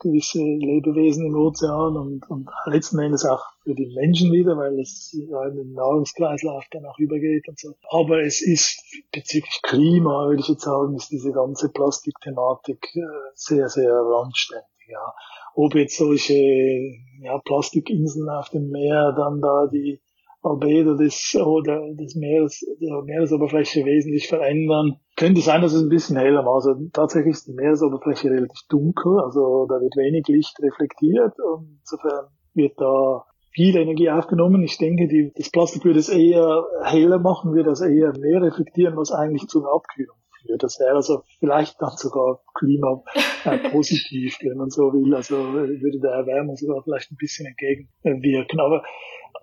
gewisse 0.04 0.40
Lebewesen 0.40 1.26
im 1.26 1.36
Ozean 1.36 1.98
und, 1.98 2.30
und 2.30 2.50
letzten 2.66 3.00
Endes 3.00 3.26
auch 3.26 3.44
für 3.64 3.74
die 3.74 3.92
Menschen 3.96 4.32
wieder, 4.32 4.56
weil 4.58 4.80
es 4.80 5.12
ja 5.14 5.48
in 5.48 5.56
den 5.56 5.74
Nahrungskreislauf 5.74 6.66
dann 6.72 6.86
auch 6.86 7.00
übergeht 7.00 7.48
und 7.48 7.58
so. 7.58 7.74
Aber 7.90 8.22
es 8.22 8.42
ist 8.42 8.84
bezüglich 9.12 9.62
Klima, 9.64 10.28
würde 10.28 10.42
ich 10.42 10.50
jetzt 10.50 10.64
sagen, 10.64 10.96
ist 10.96 11.12
diese 11.12 11.32
ganze 11.32 11.70
Plastikthematik 11.70 12.96
äh, 12.96 13.02
sehr, 13.34 13.70
sehr 13.70 13.94
randständig. 13.94 14.68
Ja. 14.88 15.14
Ob 15.56 15.76
jetzt 15.76 15.98
solche 15.98 16.36
ja, 17.22 17.40
Plastikinseln 17.40 18.30
auf 18.30 18.50
dem 18.50 18.70
Meer 18.70 19.14
dann 19.16 19.40
da 19.40 19.68
die 19.72 20.03
Albedo 20.44 20.96
des, 20.96 21.36
oder 21.36 21.82
des 21.94 22.16
Meeres, 22.16 22.66
der 22.82 23.02
Meeresoberfläche 23.04 23.86
wesentlich 23.86 24.28
verändern. 24.28 24.98
Könnte 25.16 25.42
sein, 25.42 25.62
dass 25.62 25.74
es 25.74 25.82
ein 25.82 25.90
bisschen 25.90 26.18
heller 26.18 26.46
war. 26.46 26.56
Also 26.56 26.76
tatsächlich 26.92 27.34
ist 27.34 27.48
die 27.48 27.54
Meeresoberfläche 27.54 28.30
relativ 28.30 28.60
dunkel, 28.70 29.20
also 29.20 29.66
da 29.68 29.76
wird 29.80 29.96
wenig 29.96 30.28
Licht 30.28 30.56
reflektiert 30.62 31.34
und 31.40 31.80
insofern 31.80 32.28
wird 32.54 32.74
da 32.80 33.24
viel 33.52 33.76
Energie 33.78 34.10
aufgenommen. 34.10 34.64
Ich 34.64 34.78
denke, 34.78 35.08
die, 35.08 35.32
das 35.36 35.50
Plastik 35.50 35.86
würde 35.86 36.00
es 36.00 36.10
eher 36.10 36.66
heller 36.84 37.20
machen, 37.20 37.54
würde 37.54 37.72
es 37.72 37.82
eher 37.82 38.12
mehr 38.20 38.42
reflektieren, 38.42 38.98
was 38.98 39.12
eigentlich 39.12 39.48
zu 39.48 39.60
einer 39.60 39.74
Abkühlung 39.74 40.18
führt. 40.42 40.64
Das 40.64 40.80
wäre 40.80 40.96
also 40.96 41.24
vielleicht 41.40 41.82
dann 41.82 41.96
sogar 41.96 42.42
klimapositiv, 42.56 44.38
wenn 44.42 44.58
man 44.58 44.70
so 44.70 44.92
will. 44.92 45.14
Also 45.14 45.38
würde 45.38 46.00
der 46.02 46.12
Erwärmung 46.12 46.56
sogar 46.56 46.84
vielleicht 46.84 47.12
ein 47.12 47.18
bisschen 47.18 47.46
entgegenwirken. 47.46 48.60
Aber 48.60 48.84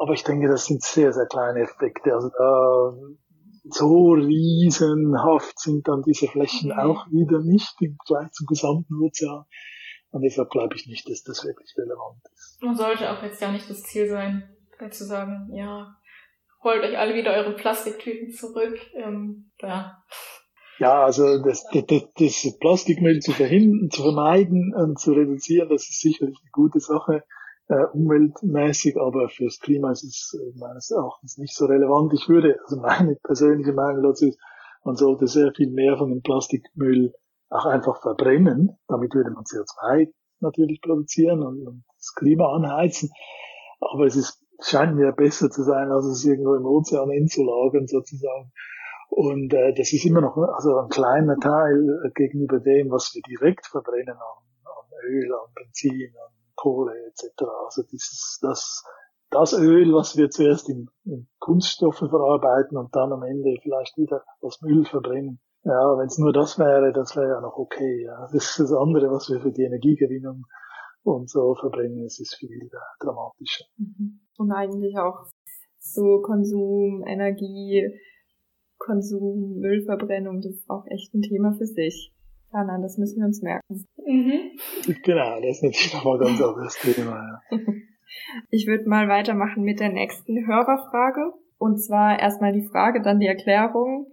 aber 0.00 0.14
ich 0.14 0.24
denke, 0.24 0.48
das 0.48 0.64
sind 0.64 0.82
sehr, 0.82 1.12
sehr 1.12 1.26
kleine 1.26 1.60
Effekte. 1.60 2.14
Also 2.14 2.30
da, 2.30 2.94
so 3.64 4.12
riesenhaft 4.12 5.58
sind 5.58 5.86
dann 5.86 6.02
diese 6.02 6.26
Flächen 6.26 6.70
mhm. 6.70 6.78
auch 6.78 7.06
wieder 7.08 7.40
nicht 7.40 7.74
im 7.80 7.98
Vergleich 8.06 8.32
zum 8.32 8.46
gesamten 8.46 8.94
Ozean. 8.94 9.44
Und 10.10 10.22
deshalb 10.22 10.48
glaube 10.48 10.74
ich 10.74 10.86
nicht, 10.86 11.06
dass 11.08 11.22
das 11.22 11.44
wirklich 11.44 11.74
relevant 11.76 12.22
ist. 12.34 12.62
Und 12.62 12.76
sollte 12.76 13.10
auch 13.10 13.22
jetzt 13.22 13.42
ja 13.42 13.52
nicht 13.52 13.68
das 13.68 13.82
Ziel 13.82 14.08
sein, 14.08 14.48
zu 14.90 15.04
sagen, 15.04 15.50
ja, 15.52 15.94
holt 16.64 16.82
euch 16.82 16.96
alle 16.96 17.14
wieder 17.14 17.32
eure 17.34 17.54
Plastiktüten 17.54 18.32
zurück. 18.32 18.78
Ähm, 18.94 19.50
ja. 19.60 20.02
ja, 20.78 21.04
also 21.04 21.42
das, 21.42 21.66
das, 21.70 22.08
das 22.18 22.58
Plastikmüll 22.58 23.20
zu 23.20 23.32
verhindern, 23.32 23.90
zu 23.90 24.00
vermeiden 24.00 24.72
und 24.74 24.98
zu 24.98 25.12
reduzieren, 25.12 25.68
das 25.68 25.90
ist 25.90 26.00
sicherlich 26.00 26.38
eine 26.40 26.50
gute 26.52 26.80
Sache 26.80 27.22
äh, 27.70 27.86
umweltmäßig, 27.92 28.96
aber 29.00 29.28
fürs 29.28 29.60
Klima 29.60 29.92
ist 29.92 30.02
es 30.02 30.36
äh, 30.38 30.58
meines 30.58 30.90
Erachtens 30.90 31.38
nicht 31.38 31.54
so 31.54 31.66
relevant. 31.66 32.12
Ich 32.14 32.28
würde, 32.28 32.58
also 32.64 32.80
meine 32.80 33.14
persönliche 33.22 33.72
Meinung 33.72 34.02
dazu 34.02 34.26
ist, 34.26 34.38
man 34.84 34.96
sollte 34.96 35.26
sehr 35.28 35.52
viel 35.54 35.70
mehr 35.70 35.96
von 35.96 36.10
dem 36.10 36.22
Plastikmüll 36.22 37.14
auch 37.48 37.66
einfach 37.66 38.00
verbrennen. 38.00 38.76
Damit 38.88 39.14
würde 39.14 39.30
man 39.30 39.44
CO2 39.44 40.12
natürlich 40.40 40.80
produzieren 40.80 41.42
und, 41.42 41.66
und 41.66 41.84
das 41.96 42.14
Klima 42.14 42.52
anheizen. 42.56 43.10
Aber 43.80 44.06
es 44.06 44.16
ist, 44.16 44.42
scheint 44.62 44.96
mir 44.96 45.12
besser 45.12 45.50
zu 45.50 45.62
sein, 45.62 45.92
als 45.92 46.06
es 46.06 46.24
irgendwo 46.24 46.54
im 46.54 46.66
Ozean 46.66 47.10
einzulagern 47.10 47.86
sozusagen. 47.86 48.52
Und 49.10 49.52
äh, 49.52 49.74
das 49.74 49.92
ist 49.92 50.04
immer 50.06 50.22
noch 50.22 50.36
also 50.36 50.78
ein 50.78 50.88
kleiner 50.88 51.36
Teil 51.36 52.02
äh, 52.04 52.10
gegenüber 52.14 52.58
dem, 52.58 52.90
was 52.90 53.12
wir 53.14 53.22
direkt 53.22 53.66
verbrennen 53.66 54.16
an, 54.16 54.44
an 54.64 55.08
Öl, 55.08 55.32
an 55.32 55.52
Benzin, 55.54 56.14
an 56.16 56.39
Kohle 56.60 56.92
etc. 57.08 57.44
Also 57.64 57.82
dieses, 57.90 58.38
das, 58.42 58.84
das 59.30 59.52
Öl, 59.52 59.92
was 59.94 60.16
wir 60.16 60.30
zuerst 60.30 60.68
in, 60.68 60.88
in 61.04 61.28
Kunststoffe 61.38 61.98
verarbeiten 61.98 62.76
und 62.76 62.94
dann 62.94 63.12
am 63.12 63.22
Ende 63.22 63.56
vielleicht 63.62 63.96
wieder 63.96 64.22
als 64.42 64.60
Müll 64.60 64.84
verbrennen. 64.84 65.40
Ja, 65.62 65.98
wenn 65.98 66.06
es 66.06 66.18
nur 66.18 66.32
das 66.32 66.58
wäre, 66.58 66.92
das 66.92 67.16
wäre 67.16 67.28
ja 67.28 67.40
noch 67.40 67.56
okay. 67.56 68.04
Ja. 68.04 68.28
Das 68.32 68.56
das 68.56 68.72
andere, 68.72 69.10
was 69.10 69.28
wir 69.28 69.40
für 69.40 69.52
die 69.52 69.62
Energiegewinnung 69.62 70.44
und 71.02 71.28
so 71.30 71.54
verbringen, 71.54 72.04
es 72.04 72.18
ist 72.18 72.36
viel 72.36 72.70
dramatischer. 73.00 73.64
Mhm. 73.76 74.20
Und 74.38 74.52
eigentlich 74.52 74.96
auch 74.98 75.26
so 75.78 76.20
Konsum, 76.22 77.04
Energie, 77.06 77.98
Konsum, 78.78 79.58
Müllverbrennung, 79.58 80.40
das 80.40 80.52
ist 80.52 80.70
auch 80.70 80.86
echt 80.86 81.14
ein 81.14 81.22
Thema 81.22 81.52
für 81.52 81.66
sich. 81.66 82.14
Ja, 82.52 82.64
nein, 82.64 82.82
das 82.82 82.98
müssen 82.98 83.20
wir 83.20 83.26
uns 83.26 83.42
merken. 83.42 83.84
Mhm. 84.04 84.58
Genau, 85.04 85.40
das 85.40 85.56
ist 85.56 85.62
natürlich 85.62 85.94
nochmal 85.94 86.14
ein 86.14 86.26
ganz 86.26 86.40
anderes 86.40 86.74
Thema. 86.76 87.40
Ja. 87.50 87.58
Ich 88.50 88.66
würde 88.66 88.88
mal 88.88 89.08
weitermachen 89.08 89.62
mit 89.62 89.78
der 89.78 89.90
nächsten 89.90 90.46
Hörerfrage. 90.46 91.32
Und 91.58 91.78
zwar 91.78 92.18
erstmal 92.18 92.52
die 92.52 92.66
Frage, 92.66 93.02
dann 93.02 93.20
die 93.20 93.28
Erklärung. 93.28 94.06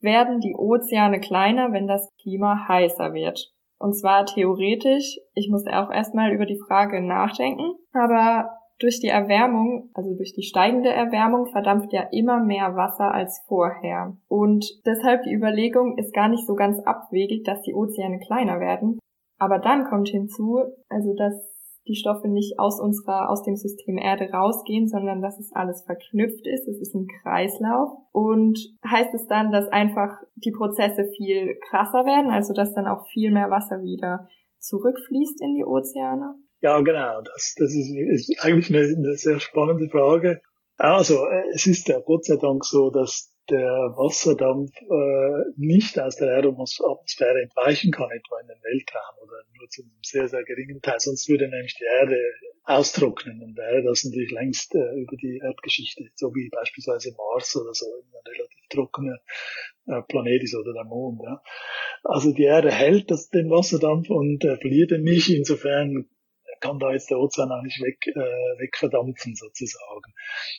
Werden 0.00 0.40
die 0.40 0.56
Ozeane 0.56 1.20
kleiner, 1.20 1.72
wenn 1.72 1.86
das 1.86 2.10
Klima 2.20 2.66
heißer 2.66 3.14
wird? 3.14 3.52
Und 3.78 3.94
zwar 3.94 4.26
theoretisch, 4.26 5.18
ich 5.34 5.48
musste 5.50 5.70
auch 5.78 5.90
erstmal 5.90 6.32
über 6.32 6.46
die 6.46 6.60
Frage 6.66 7.00
nachdenken, 7.00 7.74
aber 7.92 8.48
durch 8.78 9.00
die 9.00 9.08
Erwärmung, 9.08 9.90
also 9.94 10.14
durch 10.14 10.32
die 10.32 10.42
steigende 10.42 10.90
Erwärmung, 10.90 11.46
verdampft 11.46 11.92
ja 11.92 12.02
immer 12.10 12.42
mehr 12.42 12.74
Wasser 12.74 13.12
als 13.12 13.44
vorher. 13.46 14.16
Und 14.28 14.66
deshalb 14.86 15.22
die 15.22 15.32
Überlegung 15.32 15.98
ist 15.98 16.12
gar 16.12 16.28
nicht 16.28 16.46
so 16.46 16.54
ganz 16.54 16.80
abwegig, 16.80 17.44
dass 17.44 17.62
die 17.62 17.74
Ozeane 17.74 18.18
kleiner 18.18 18.60
werden. 18.60 18.98
Aber 19.38 19.58
dann 19.58 19.84
kommt 19.84 20.08
hinzu, 20.08 20.60
also 20.88 21.14
dass 21.14 21.52
die 21.88 21.96
Stoffe 21.96 22.28
nicht 22.28 22.58
aus 22.58 22.80
unserer, 22.80 23.28
aus 23.28 23.42
dem 23.42 23.56
System 23.56 23.98
Erde 23.98 24.30
rausgehen, 24.30 24.86
sondern 24.86 25.20
dass 25.20 25.40
es 25.40 25.52
alles 25.52 25.82
verknüpft 25.82 26.46
ist. 26.46 26.68
Es 26.68 26.80
ist 26.80 26.94
ein 26.94 27.08
Kreislauf. 27.22 27.90
Und 28.12 28.58
heißt 28.88 29.14
es 29.14 29.26
dann, 29.26 29.50
dass 29.50 29.68
einfach 29.68 30.16
die 30.36 30.52
Prozesse 30.52 31.04
viel 31.16 31.58
krasser 31.68 32.04
werden, 32.04 32.30
also 32.30 32.52
dass 32.52 32.72
dann 32.74 32.86
auch 32.86 33.06
viel 33.08 33.32
mehr 33.32 33.50
Wasser 33.50 33.82
wieder 33.82 34.28
zurückfließt 34.60 35.40
in 35.42 35.54
die 35.56 35.64
Ozeane? 35.64 36.34
Ja, 36.62 36.80
genau. 36.80 37.20
Das, 37.22 37.54
das 37.58 37.74
ist, 37.74 37.90
ist 37.90 38.40
eigentlich 38.40 38.70
eine, 38.70 38.96
eine 38.96 39.16
sehr 39.16 39.40
spannende 39.40 39.88
Frage. 39.90 40.40
Also, 40.76 41.26
äh, 41.26 41.42
es 41.54 41.66
ist 41.66 41.88
ja 41.88 41.98
Gott 41.98 42.24
sei 42.24 42.36
Dank 42.36 42.64
so, 42.64 42.90
dass 42.90 43.30
der 43.50 43.68
Wasserdampf 43.96 44.70
äh, 44.80 45.50
nicht 45.56 45.98
aus 45.98 46.16
der 46.16 46.28
Erdatmosphäre 46.28 47.42
entweichen 47.42 47.90
kann, 47.90 48.10
etwa 48.10 48.40
in 48.40 48.46
den 48.46 48.62
Weltraum 48.62 49.26
oder 49.26 49.42
nur 49.58 49.68
zu 49.68 49.82
einem 49.82 49.90
sehr, 50.02 50.28
sehr 50.28 50.44
geringen 50.44 50.80
Teil. 50.80 51.00
Sonst 51.00 51.28
würde 51.28 51.48
nämlich 51.48 51.74
die 51.74 51.84
Erde 51.84 52.16
austrocknen 52.62 53.42
und 53.42 53.56
wäre 53.56 53.82
das 53.82 54.04
natürlich 54.04 54.30
längst 54.30 54.74
äh, 54.76 54.94
über 55.00 55.16
die 55.16 55.40
Erdgeschichte, 55.42 56.04
so 56.14 56.32
wie 56.34 56.48
beispielsweise 56.48 57.12
Mars 57.16 57.56
oder 57.56 57.74
so, 57.74 57.86
ein 57.86 58.32
relativ 58.32 58.68
trockener 58.70 59.18
äh, 59.86 60.00
Planet 60.02 60.44
ist 60.44 60.54
oder 60.54 60.72
der 60.72 60.84
Mond. 60.84 61.20
Ja. 61.24 61.42
Also 62.04 62.32
die 62.32 62.44
Erde 62.44 62.70
hält 62.70 63.10
das, 63.10 63.28
den 63.30 63.50
Wasserdampf 63.50 64.10
und 64.10 64.44
äh, 64.44 64.56
verliert 64.56 64.92
ihn 64.92 65.02
nicht. 65.02 65.28
Insofern 65.28 66.08
kann 66.62 66.78
da 66.78 66.92
jetzt 66.92 67.10
der 67.10 67.18
Ozean 67.18 67.50
auch 67.50 67.62
nicht 67.62 67.82
weg, 67.82 67.98
äh, 68.06 68.60
wegverdampfen 68.60 69.34
sozusagen. 69.34 70.14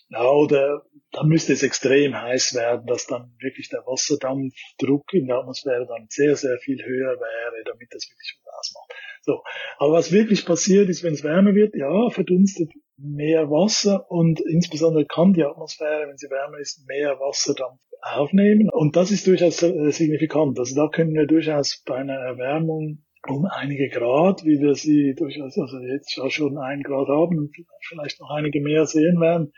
Ja, 0.09 0.29
oder 0.29 0.83
dann 1.11 1.27
müsste 1.27 1.53
es 1.53 1.63
extrem 1.63 2.15
heiß 2.15 2.53
werden, 2.53 2.85
dass 2.85 3.07
dann 3.07 3.33
wirklich 3.39 3.69
der 3.69 3.79
Wasserdampfdruck 3.87 5.13
in 5.13 5.27
der 5.27 5.37
Atmosphäre 5.37 5.87
dann 5.87 6.05
sehr, 6.09 6.35
sehr 6.35 6.57
viel 6.59 6.83
höher 6.83 7.17
wäre, 7.17 7.63
damit 7.65 7.87
das 7.91 8.07
wirklich 8.09 8.37
was 8.43 8.53
ausmacht. 8.59 8.93
So. 9.21 9.43
Aber 9.77 9.93
was 9.93 10.11
wirklich 10.11 10.45
passiert 10.45 10.89
ist, 10.89 11.03
wenn 11.03 11.13
es 11.13 11.23
wärmer 11.23 11.55
wird, 11.55 11.75
ja, 11.75 12.09
verdunstet 12.09 12.69
mehr 12.97 13.49
Wasser 13.49 14.09
und 14.11 14.39
insbesondere 14.41 15.05
kann 15.05 15.33
die 15.33 15.43
Atmosphäre, 15.43 16.07
wenn 16.07 16.17
sie 16.17 16.29
wärmer 16.29 16.59
ist, 16.59 16.85
mehr 16.87 17.19
Wasserdampf 17.19 17.79
aufnehmen. 18.01 18.69
Und 18.69 18.95
das 18.95 19.11
ist 19.11 19.25
durchaus 19.27 19.61
äh, 19.63 19.91
signifikant. 19.91 20.59
Also 20.59 20.75
da 20.75 20.89
können 20.89 21.13
wir 21.13 21.25
durchaus 21.25 21.81
bei 21.85 21.95
einer 21.95 22.15
Erwärmung 22.15 23.03
um 23.27 23.45
einige 23.45 23.89
Grad, 23.89 24.43
wie 24.43 24.59
wir 24.59 24.75
sie 24.75 25.13
durchaus, 25.15 25.57
also 25.57 25.77
jetzt 25.79 26.19
schon 26.31 26.57
ein 26.57 26.81
Grad 26.81 27.07
haben 27.07 27.37
und 27.37 27.55
vielleicht 27.87 28.19
noch 28.19 28.29
einige 28.31 28.61
mehr 28.61 28.85
sehen 28.85 29.19
werden, 29.21 29.53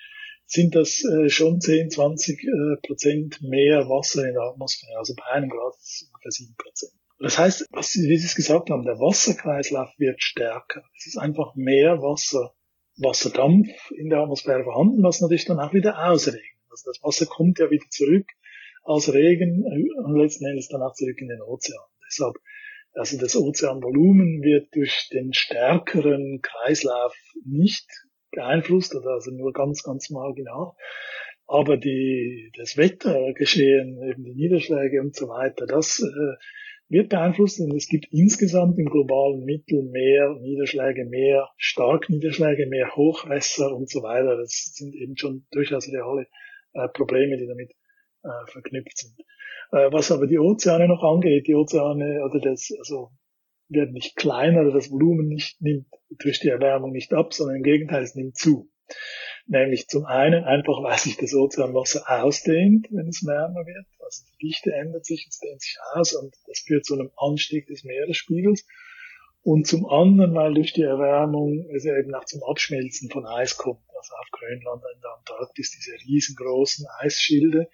sind 0.45 0.75
das 0.75 1.03
äh, 1.03 1.29
schon 1.29 1.59
10, 1.59 1.89
20 1.89 2.44
äh, 2.44 2.48
Prozent 2.85 3.42
mehr 3.42 3.89
Wasser 3.89 4.27
in 4.27 4.33
der 4.33 4.44
Atmosphäre. 4.44 5.00
Also 5.00 5.16
bei 5.16 5.25
einem 5.31 5.50
Grad 5.50 5.74
ist 5.79 6.03
es 6.03 6.09
ungefähr 6.11 6.31
7 6.31 6.55
Prozent. 6.55 6.92
Das 7.20 7.37
heißt, 7.37 7.68
was 7.72 7.96
wie 7.96 8.18
Sie 8.18 8.25
es 8.25 8.35
gesagt 8.35 8.70
haben, 8.70 8.83
der 8.83 9.00
Wasserkreislauf 9.00 9.89
wird 9.98 10.22
stärker. 10.22 10.83
Es 10.98 11.07
ist 11.07 11.18
einfach 11.18 11.55
mehr 11.55 12.01
Wasser, 12.01 12.53
Wasserdampf 12.98 13.92
in 13.92 14.09
der 14.09 14.20
Atmosphäre 14.20 14.63
vorhanden, 14.63 15.01
was 15.01 15.22
natürlich 15.22 15.46
dann 15.46 15.59
auch 15.59 15.74
wieder 15.74 16.07
ausregnet. 16.07 16.44
Also 16.70 16.92
das 16.92 17.01
Wasser 17.01 17.25
kommt 17.25 17.57
ja 17.59 17.72
wieder 17.72 17.85
zurück 17.89 18.27
als 18.83 19.11
Regen 19.11 19.63
äh, 19.66 20.00
und 20.03 20.16
letzten 20.16 20.46
Endes 20.46 20.68
dann 20.68 20.81
auch 20.81 20.94
zurück 20.94 21.20
in 21.20 21.29
den 21.29 21.42
Ozean. 21.42 21.83
Deshalb 22.07 22.35
also 22.96 23.18
das 23.18 23.36
Ozeanvolumen 23.36 24.42
wird 24.42 24.74
durch 24.74 25.10
den 25.12 25.34
stärkeren 25.34 26.40
Kreislauf 26.42 27.14
nicht 27.46 27.86
beeinflusst 28.31 28.96
oder 28.96 29.12
also 29.12 29.31
nur 29.31 29.53
ganz, 29.53 29.84
ganz 29.84 30.10
marginal. 30.10 30.72
Aber 31.48 31.77
die, 31.77 32.51
das 32.58 32.77
Wettergeschehen, 32.77 34.01
eben 34.01 34.24
die 34.24 34.34
Niederschläge 34.34 35.01
und 35.01 35.16
so 35.16 35.27
weiter, 35.27 35.66
das 35.68 36.01
äh, 36.01 36.36
wird 36.88 37.10
beeinflusst 37.10 37.60
und 37.60 37.75
es 37.75 37.88
gibt 37.88 38.08
insgesamt 38.12 38.79
im 38.79 38.86
globalen 38.86 39.44
Mittel 39.44 39.84
mehr 39.84 40.36
Niederschläge, 40.42 41.05
mehr 41.05 41.50
Starkniederschläge, 41.58 42.68
mehr 42.68 42.96
Hochwässer 42.96 43.75
und 43.75 43.90
so 43.90 44.01
weiter. 44.03 44.38
Das 44.38 44.72
sind 44.74 44.96
eben 44.96 45.18
schon 45.18 45.46
durchaus 45.51 45.92
reale 45.92 46.27
äh, 46.74 46.88
Probleme, 46.90 47.38
die 47.38 47.48
damit 47.48 47.72
äh, 48.25 48.51
verknüpft 48.51 48.98
sind. 48.98 49.20
Äh, 49.72 49.92
was 49.92 50.11
aber 50.11 50.27
die 50.27 50.40
Ozeane 50.40 50.88
noch 50.88 51.03
angeht, 51.03 51.48
die 51.48 51.55
Ozeane 51.55 52.24
oder 52.25 52.40
das, 52.40 52.72
also 52.77 53.11
werden 53.70 53.94
nicht 53.94 54.16
kleiner 54.16 54.61
oder 54.61 54.74
das 54.74 54.92
Volumen 54.92 55.27
nicht 55.27 55.61
nimmt 55.61 55.88
durch 56.20 56.40
die 56.40 56.50
Erwärmung 56.50 56.92
nicht 56.92 57.14
ab, 57.14 57.33
sondern 57.33 57.57
im 57.57 57.64
Gegenteil, 57.64 58.03
es 58.03 58.16
nimmt 58.16 58.38
zu. 58.38 58.70
Nämlich 59.48 59.88
zum 59.88 60.05
einen 60.05 60.44
einfach, 60.44 60.81
weil 60.83 60.98
sich 60.98 61.18
das 61.18 61.33
Ozeanwasser 61.33 62.03
ausdehnt, 62.07 62.88
wenn 62.92 63.07
es 63.07 63.25
wärmer 63.25 63.66
wird. 63.66 63.85
Also 64.00 64.24
die 64.31 64.48
Dichte 64.48 64.72
ändert 64.72 65.05
sich, 65.05 65.27
es 65.29 65.40
dehnt 65.40 65.61
sich 65.61 65.77
aus 65.94 66.14
und 66.14 66.33
das 66.48 66.59
führt 66.59 66.85
zu 66.85 66.96
einem 66.96 67.11
Anstieg 67.16 67.68
des 67.68 67.83
Meeresspiegels. 67.83 68.66
Und 69.42 69.68
zum 69.68 69.85
anderen, 69.85 70.33
weil 70.33 70.55
durch 70.55 70.74
die 70.74 70.81
Erwärmung 70.81 71.70
es 71.75 71.85
eben 71.85 72.14
auch 72.16 72.25
zum 72.25 72.42
Abschmelzen 72.44 73.11
von 73.11 73.27
Eis 73.27 73.57
kommt. 73.57 73.83
Also 73.96 74.16
auf 74.16 74.31
Grönland 74.31 74.83
und 74.83 75.03
der 75.03 75.11
Antarktis 75.18 75.72
diese 75.72 75.94
riesengroßen 76.07 76.88
Eisschilde, 77.00 77.70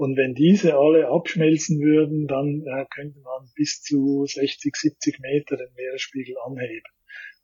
und 0.00 0.16
wenn 0.16 0.32
diese 0.32 0.78
alle 0.78 1.08
abschmelzen 1.08 1.78
würden, 1.78 2.26
dann 2.26 2.64
äh, 2.64 2.86
könnte 2.88 3.20
man 3.20 3.50
bis 3.54 3.82
zu 3.82 4.24
60, 4.24 4.74
70 4.74 5.20
Meter 5.20 5.58
den 5.58 5.68
Meeresspiegel 5.76 6.36
anheben. 6.42 6.90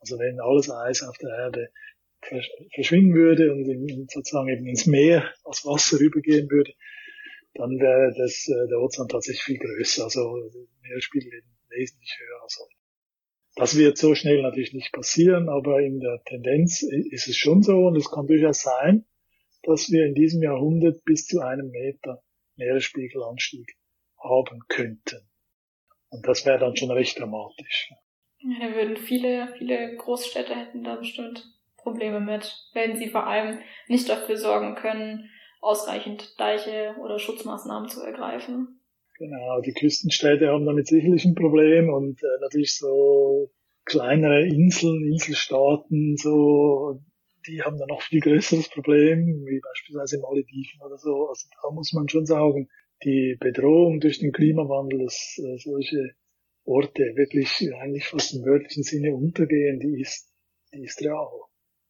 Also 0.01 0.19
wenn 0.19 0.41
alles 0.41 0.71
Eis 0.71 1.03
auf 1.03 1.19
der 1.19 1.37
Erde 1.37 1.69
verschwinden 2.73 3.13
würde 3.13 3.53
und 3.53 3.69
in, 3.69 4.07
sozusagen 4.09 4.49
eben 4.49 4.67
ins 4.67 4.87
Meer 4.87 5.31
als 5.45 5.67
Wasser 5.67 6.01
rübergehen 6.01 6.49
würde, 6.49 6.73
dann 7.53 7.79
wäre 7.79 8.15
das, 8.17 8.49
äh, 8.49 8.69
der 8.71 8.81
Ozean 8.81 9.09
tatsächlich 9.09 9.43
viel 9.43 9.59
größer, 9.59 10.05
also 10.05 10.49
der 10.49 10.63
Meeresspiegel 10.81 11.29
eben 11.35 11.59
wesentlich 11.69 12.17
höher 12.19 12.43
als 12.43 12.59
heute. 12.59 12.75
Das 13.57 13.77
wird 13.77 13.99
so 13.99 14.15
schnell 14.15 14.41
natürlich 14.41 14.73
nicht 14.73 14.95
passieren, 14.95 15.51
aber 15.51 15.83
in 15.83 16.01
der 16.01 16.23
Tendenz 16.25 16.81
ist 16.81 17.29
es 17.29 17.37
schon 17.37 17.63
so 17.63 17.89
und 17.89 17.97
es 17.97 18.11
kann 18.11 18.27
durchaus 18.27 18.63
sein, 18.63 19.05
dass 19.63 19.91
wir 19.91 20.07
in 20.07 20.15
diesem 20.15 20.43
Jahrhundert 20.43 21.05
bis 21.05 21.27
zu 21.27 21.41
einem 21.41 21.69
Meter 21.71 22.23
Meeresspiegelanstieg 22.57 23.77
haben 24.19 24.61
könnten. 24.69 25.29
Und 26.09 26.27
das 26.27 26.47
wäre 26.47 26.59
dann 26.59 26.77
schon 26.77 26.91
recht 26.91 27.19
dramatisch. 27.19 27.91
Ja, 28.39 28.69
da 28.69 28.75
würden 28.75 28.97
viele, 28.97 29.55
viele 29.59 29.97
Großstädte 29.97 30.55
hätten 30.55 30.85
da 30.85 30.97
bestimmt 30.97 31.45
Probleme 31.77 32.21
mit, 32.21 32.53
wenn 32.75 32.97
sie 32.97 33.09
vor 33.09 33.27
allem 33.27 33.61
nicht 33.89 34.09
dafür 34.09 34.37
sorgen 34.37 34.75
können, 34.75 35.31
ausreichend 35.61 36.39
Deiche 36.39 36.97
oder 37.01 37.19
Schutzmaßnahmen 37.19 37.89
zu 37.89 38.03
ergreifen. 38.03 38.81
Genau, 39.19 39.61
die 39.63 39.73
Küstenstädte 39.73 40.49
haben 40.49 40.67
damit 40.67 40.87
sicherlich 40.87 41.25
ein 41.25 41.35
Problem 41.35 41.89
und 41.89 42.23
äh, 42.23 42.41
natürlich 42.41 42.77
so 42.77 43.51
kleinere 43.85 44.45
Inseln, 44.47 45.05
Inselstaaten, 45.07 46.17
so 46.17 47.01
die 47.47 47.63
haben 47.63 47.79
dann 47.79 47.89
noch 47.89 48.03
viel 48.03 48.21
größeres 48.21 48.69
Problem, 48.71 49.45
wie 49.47 49.61
beispielsweise 49.61 50.19
Malediven 50.21 50.81
oder 50.85 50.99
so. 50.99 51.29
Also 51.29 51.49
da 51.63 51.71
muss 51.71 51.93
man 51.93 52.09
schon 52.09 52.27
sagen, 52.27 52.69
die 53.05 53.37
Bedrohung 53.39 54.01
durch 54.01 54.19
den 54.19 54.33
Klimawandel, 54.33 55.05
dass 55.05 55.39
äh, 55.39 55.59
solche 55.59 56.15
Orte 56.65 57.03
wirklich 57.15 57.69
eigentlich 57.81 58.07
fast 58.07 58.35
im 58.35 58.45
wörtlichen 58.45 58.83
Sinne 58.83 59.15
untergehen, 59.15 59.79
die 59.79 60.01
ist, 60.01 60.33
die 60.73 60.85
ist 60.85 61.01
real. 61.03 61.29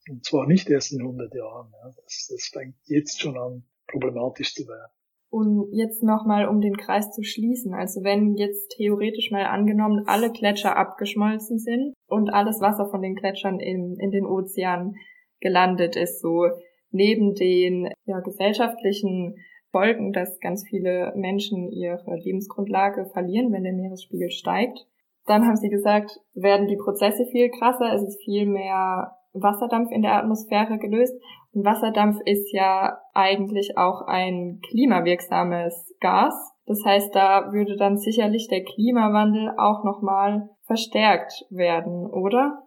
Und 0.08 0.24
zwar 0.24 0.46
nicht 0.46 0.68
erst 0.68 0.92
in 0.92 1.00
100 1.00 1.34
Jahren. 1.34 1.72
Ja. 1.72 1.92
Das, 2.04 2.28
das 2.30 2.50
fängt 2.52 2.76
jetzt 2.84 3.20
schon 3.20 3.36
an, 3.38 3.64
problematisch 3.88 4.54
zu 4.54 4.66
werden. 4.66 4.92
Und 5.28 5.72
jetzt 5.72 6.02
nochmal, 6.02 6.46
um 6.46 6.60
den 6.60 6.76
Kreis 6.76 7.10
zu 7.10 7.22
schließen. 7.22 7.74
Also 7.74 8.04
wenn 8.04 8.36
jetzt 8.36 8.74
theoretisch 8.76 9.30
mal 9.30 9.44
angenommen 9.44 10.04
alle 10.06 10.30
Gletscher 10.30 10.76
abgeschmolzen 10.76 11.58
sind 11.58 11.94
und 12.06 12.30
alles 12.30 12.60
Wasser 12.60 12.88
von 12.88 13.02
den 13.02 13.16
Gletschern 13.16 13.58
in, 13.58 13.96
in 13.98 14.10
den 14.12 14.24
Ozean 14.24 14.94
gelandet 15.40 15.96
ist, 15.96 16.20
so 16.20 16.46
neben 16.90 17.34
den 17.34 17.90
ja, 18.04 18.20
gesellschaftlichen 18.20 19.36
Folgen, 19.70 20.12
dass 20.12 20.40
ganz 20.40 20.66
viele 20.68 21.12
Menschen 21.16 21.70
ihre 21.70 22.16
Lebensgrundlage 22.16 23.06
verlieren, 23.12 23.52
wenn 23.52 23.64
der 23.64 23.74
Meeresspiegel 23.74 24.30
steigt. 24.30 24.86
Dann 25.26 25.44
haben 25.46 25.56
sie 25.56 25.68
gesagt, 25.68 26.20
werden 26.34 26.68
die 26.68 26.76
Prozesse 26.76 27.26
viel 27.26 27.50
krasser, 27.50 27.92
es 27.92 28.02
ist 28.02 28.22
viel 28.24 28.46
mehr 28.46 29.12
Wasserdampf 29.32 29.90
in 29.90 30.02
der 30.02 30.14
Atmosphäre 30.14 30.78
gelöst. 30.78 31.14
Und 31.52 31.64
Wasserdampf 31.64 32.20
ist 32.24 32.52
ja 32.52 32.98
eigentlich 33.12 33.76
auch 33.76 34.02
ein 34.06 34.60
klimawirksames 34.68 35.94
Gas. 36.00 36.34
Das 36.66 36.82
heißt, 36.84 37.14
da 37.14 37.52
würde 37.52 37.76
dann 37.76 37.96
sicherlich 37.98 38.48
der 38.48 38.64
Klimawandel 38.64 39.52
auch 39.56 39.84
nochmal 39.84 40.48
verstärkt 40.64 41.44
werden, 41.50 42.06
oder? 42.06 42.65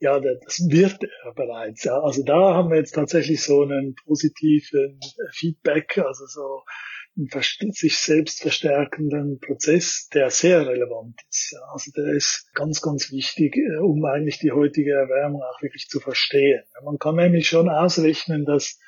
Ja, 0.00 0.20
das 0.20 0.60
wird 0.68 1.02
er 1.02 1.34
bereits. 1.34 1.84
Ja. 1.84 2.00
Also 2.00 2.22
da 2.22 2.54
haben 2.54 2.70
wir 2.70 2.78
jetzt 2.78 2.94
tatsächlich 2.94 3.42
so 3.42 3.62
einen 3.62 3.96
positiven 4.06 5.00
Feedback, 5.32 5.98
also 5.98 6.24
so 6.26 6.62
einen 7.16 7.72
sich 7.72 7.98
selbst 7.98 8.42
verstärkenden 8.42 9.40
Prozess, 9.40 10.08
der 10.14 10.30
sehr 10.30 10.66
relevant 10.66 11.20
ist. 11.28 11.52
Ja. 11.52 11.58
Also 11.72 11.90
der 11.96 12.14
ist 12.14 12.48
ganz, 12.54 12.80
ganz 12.80 13.10
wichtig, 13.10 13.56
äh, 13.56 13.78
um 13.78 14.04
eigentlich 14.04 14.38
die 14.38 14.52
heutige 14.52 14.92
Erwärmung 14.92 15.42
auch 15.42 15.60
wirklich 15.62 15.88
zu 15.88 15.98
verstehen. 15.98 16.62
Man 16.84 16.98
kann 16.98 17.16
nämlich 17.16 17.48
schon 17.48 17.68
ausrechnen, 17.68 18.44
dass 18.44 18.78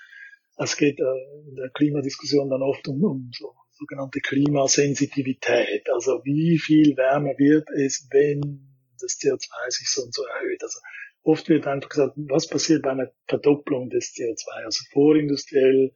es 0.59 0.77
geht 0.77 1.01
äh, 1.01 1.49
in 1.49 1.57
der 1.57 1.71
Klimadiskussion 1.71 2.51
dann 2.51 2.63
oft 2.63 2.87
um, 2.87 3.03
um 3.03 3.31
so 3.37 3.53
sogenannte 3.73 4.21
Klimasensitivität. 4.21 5.91
Also 5.91 6.21
wie 6.23 6.59
viel 6.59 6.97
wärmer 6.97 7.37
wird 7.39 7.69
es, 7.71 8.07
wenn 8.13 8.70
das 9.01 9.19
CO2 9.19 9.71
sich 9.71 9.91
so 9.91 10.03
und 10.03 10.15
so 10.15 10.25
erhöht. 10.25 10.63
Also 10.63 10.79
oft 11.23 11.49
wird 11.49 11.67
einfach 11.67 11.89
gesagt, 11.89 12.15
was 12.17 12.49
passiert 12.49 12.83
bei 12.83 12.91
einer 12.91 13.13
Verdopplung 13.27 13.91
des 13.91 14.13
CO2? 14.15 14.65
Also 14.65 14.85
vorindustriell 14.93 15.93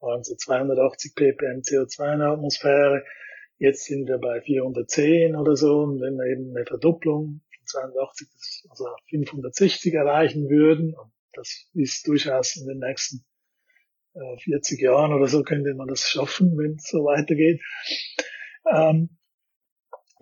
waren 0.00 0.22
so 0.22 0.34
280 0.34 1.14
ppm 1.14 1.60
CO2 1.60 2.12
in 2.12 2.18
der 2.20 2.28
Atmosphäre. 2.28 3.04
Jetzt 3.58 3.86
sind 3.86 4.06
wir 4.06 4.18
bei 4.18 4.40
410 4.40 5.34
oder 5.34 5.56
so. 5.56 5.80
Und 5.80 6.00
wenn 6.00 6.16
wir 6.16 6.26
eben 6.26 6.56
eine 6.56 6.64
Verdopplung 6.64 7.40
von 7.56 7.66
280, 7.66 8.28
also 8.70 8.86
560 9.10 9.94
erreichen 9.94 10.48
würden, 10.48 10.94
und 10.94 11.12
das 11.32 11.68
ist 11.74 12.06
durchaus 12.06 12.56
in 12.56 12.66
den 12.66 12.78
nächsten 12.78 13.24
40 14.44 14.78
äh, 14.78 14.84
Jahren 14.84 15.12
oder 15.12 15.26
so 15.26 15.42
könnte 15.42 15.74
man 15.74 15.88
das 15.88 16.08
schaffen, 16.08 16.56
wenn 16.56 16.76
es 16.76 16.88
so 16.88 17.04
weitergeht. 17.04 17.60
Ähm, 18.70 19.17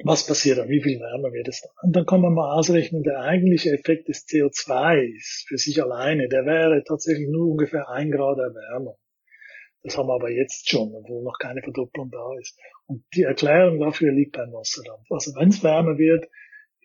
was 0.04 0.26
passiert 0.26 0.58
dann? 0.58 0.68
Wie 0.68 0.82
viel 0.82 1.00
wärmer 1.00 1.32
wird 1.32 1.48
es 1.48 1.60
dann? 1.62 1.72
Und 1.82 1.96
dann 1.96 2.06
kann 2.06 2.20
man 2.20 2.34
mal 2.34 2.56
ausrechnen, 2.56 3.02
der 3.02 3.20
eigentliche 3.20 3.70
Effekt 3.70 4.08
des 4.08 4.26
CO2 4.26 5.44
für 5.48 5.58
sich 5.58 5.82
alleine, 5.82 6.28
der 6.28 6.44
wäre 6.44 6.82
tatsächlich 6.84 7.28
nur 7.28 7.50
ungefähr 7.50 7.88
ein 7.88 8.10
Grad 8.10 8.38
Erwärmung. 8.38 8.96
Das 9.82 9.96
haben 9.96 10.08
wir 10.08 10.14
aber 10.14 10.30
jetzt 10.30 10.68
schon, 10.68 10.92
obwohl 10.94 11.22
noch 11.22 11.38
keine 11.38 11.62
Verdopplung 11.62 12.10
da 12.10 12.28
ist. 12.40 12.58
Und 12.86 13.04
die 13.14 13.22
Erklärung 13.22 13.78
dafür 13.78 14.12
liegt 14.12 14.32
beim 14.32 14.52
Wasserdampf. 14.52 15.06
Also 15.10 15.32
wenn 15.36 15.48
es 15.48 15.62
wärmer 15.62 15.96
wird, 15.96 16.28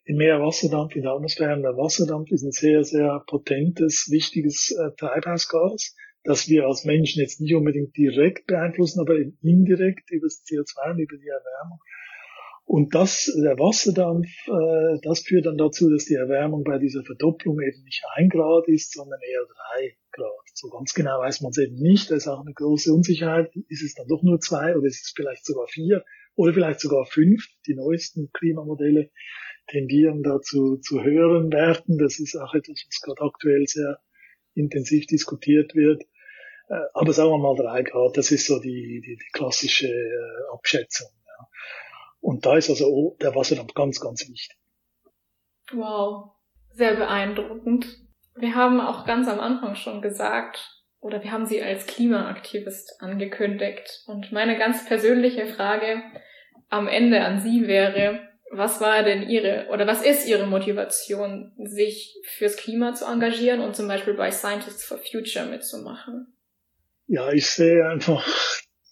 mehr 0.06 0.39
Wasserdampf 0.41 0.95
in 0.95 1.04
der 1.04 1.12
Atmosphäre. 1.12 1.62
Der 1.62 1.78
Wasserdampf 1.78 2.32
ist 2.32 2.43
ein 2.43 2.52
sehr, 2.52 2.84
sehr 2.84 3.24
potentes, 3.28 4.10
wichtiges 4.12 4.71
äh, 4.71 4.91
Treibhausgas 4.97 5.95
das 6.24 6.47
wir 6.47 6.67
als 6.67 6.86
Menschen 6.86 7.21
jetzt 7.21 7.41
nicht 7.41 7.56
unbedingt 7.56 7.95
direkt 7.97 8.45
beeinflussen, 8.47 9.00
aber 9.00 9.15
indirekt 9.41 10.12
über 10.12 10.28
das 10.28 10.43
CO2 10.45 10.91
und 10.91 11.00
über 11.00 11.17
die 11.17 11.28
Erwärmung. 11.28 11.80
Und 12.65 12.95
das, 12.95 13.32
der 13.36 13.60
Wasserdampf, 13.60 14.30
äh, 14.47 15.00
das 15.04 15.21
führt 15.21 15.45
dann 15.45 15.58
dazu, 15.58 15.89
dass 15.89 16.06
die 16.06 16.15
Erwärmung 16.15 16.63
bei 16.63 16.78
dieser 16.78 17.04
Verdopplung 17.04 17.60
eben 17.60 17.84
nicht 17.84 18.04
ein 18.15 18.30
Grad 18.30 18.67
ist, 18.67 18.93
sondern 18.93 19.19
eher 19.21 19.45
drei 19.45 19.97
Grad. 20.12 20.45
So 20.54 20.69
ganz 20.69 20.93
genau 20.93 21.19
weiß 21.19 21.41
man 21.41 21.52
es 21.52 21.58
eben 21.58 21.76
nicht. 21.76 22.12
Da 22.12 22.15
ist 22.15 22.28
auch 22.28 22.41
eine 22.41 22.54
große 22.54 22.93
Unsicherheit. 22.93 23.52
Ist 23.67 23.84
es 23.84 23.95
dann 23.95 24.08
doch 24.08 24.24
nur 24.24 24.39
zwei 24.39 24.76
oder 24.76 24.86
ist 24.86 25.04
es 25.04 25.13
vielleicht 25.15 25.45
sogar 25.45 25.67
vier 25.67 26.06
oder 26.36 26.54
vielleicht 26.54 26.80
sogar 26.80 27.06
fünf? 27.06 27.45
Die 27.67 27.76
neuesten 27.76 28.32
Klimamodelle 28.32 29.10
tendieren 29.67 30.24
dazu 30.24 30.78
zu 30.78 31.04
höheren 31.04 31.52
Werten. 31.52 31.97
Das 31.97 32.19
ist 32.19 32.36
auch 32.36 32.54
etwas, 32.54 32.84
was 32.88 33.02
gerade 33.02 33.21
aktuell 33.21 33.67
sehr 33.67 34.00
intensiv 34.54 35.08
diskutiert 35.08 35.76
wird. 35.76 36.04
Äh, 36.69 36.80
aber 36.93 37.13
sagen 37.13 37.32
wir 37.32 37.38
mal 37.38 37.56
drei 37.56 37.84
Grad, 37.84 38.17
das 38.17 38.32
ist 38.32 38.45
so 38.45 38.60
die, 38.60 39.02
die, 39.06 39.17
die 39.17 39.32
klassische 39.34 39.88
äh, 39.88 40.54
Abschätzung. 40.54 41.10
Ja. 41.26 41.47
Und 42.21 42.45
da 42.45 42.55
ist 42.55 42.69
also 42.69 43.17
der 43.19 43.36
Wasserdampf 43.36 43.73
ganz, 43.73 43.99
ganz 43.99 44.21
wichtig. 44.21 44.57
Wow, 45.73 46.31
sehr 46.69 46.95
beeindruckend. 46.95 47.86
Wir 48.36 48.55
haben 48.55 48.79
auch 48.79 49.05
ganz 49.05 49.27
am 49.27 49.39
Anfang 49.39 49.75
schon 49.75 50.01
gesagt, 50.01 50.81
oder 50.99 51.23
wir 51.23 51.31
haben 51.31 51.45
sie 51.45 51.62
als 51.62 51.88
Klimaaktivist 51.88 53.01
angekündigt. 53.01 54.03
Und 54.05 54.31
meine 54.31 54.57
ganz 54.57 54.86
persönliche 54.86 55.47
Frage 55.47 56.03
am 56.69 56.88
Ende 56.88 57.21
an 57.21 57.41
Sie 57.41 57.67
wäre, 57.67 58.21
was 58.51 58.81
war 58.81 59.03
denn 59.03 59.27
Ihre 59.29 59.67
oder 59.71 59.88
was 59.88 60.03
ist 60.03 60.27
Ihre 60.27 60.45
Motivation, 60.45 61.53
sich 61.57 62.17
fürs 62.25 62.57
Klima 62.57 62.93
zu 62.93 63.05
engagieren 63.05 63.62
und 63.62 63.75
zum 63.75 63.88
Beispiel 63.88 64.13
bei 64.13 64.31
Scientists 64.31 64.84
for 64.84 64.97
Future 64.99 65.45
mitzumachen? 65.45 66.38
Ja, 67.07 67.31
ich 67.31 67.49
sehe 67.49 67.88
einfach, 67.89 68.25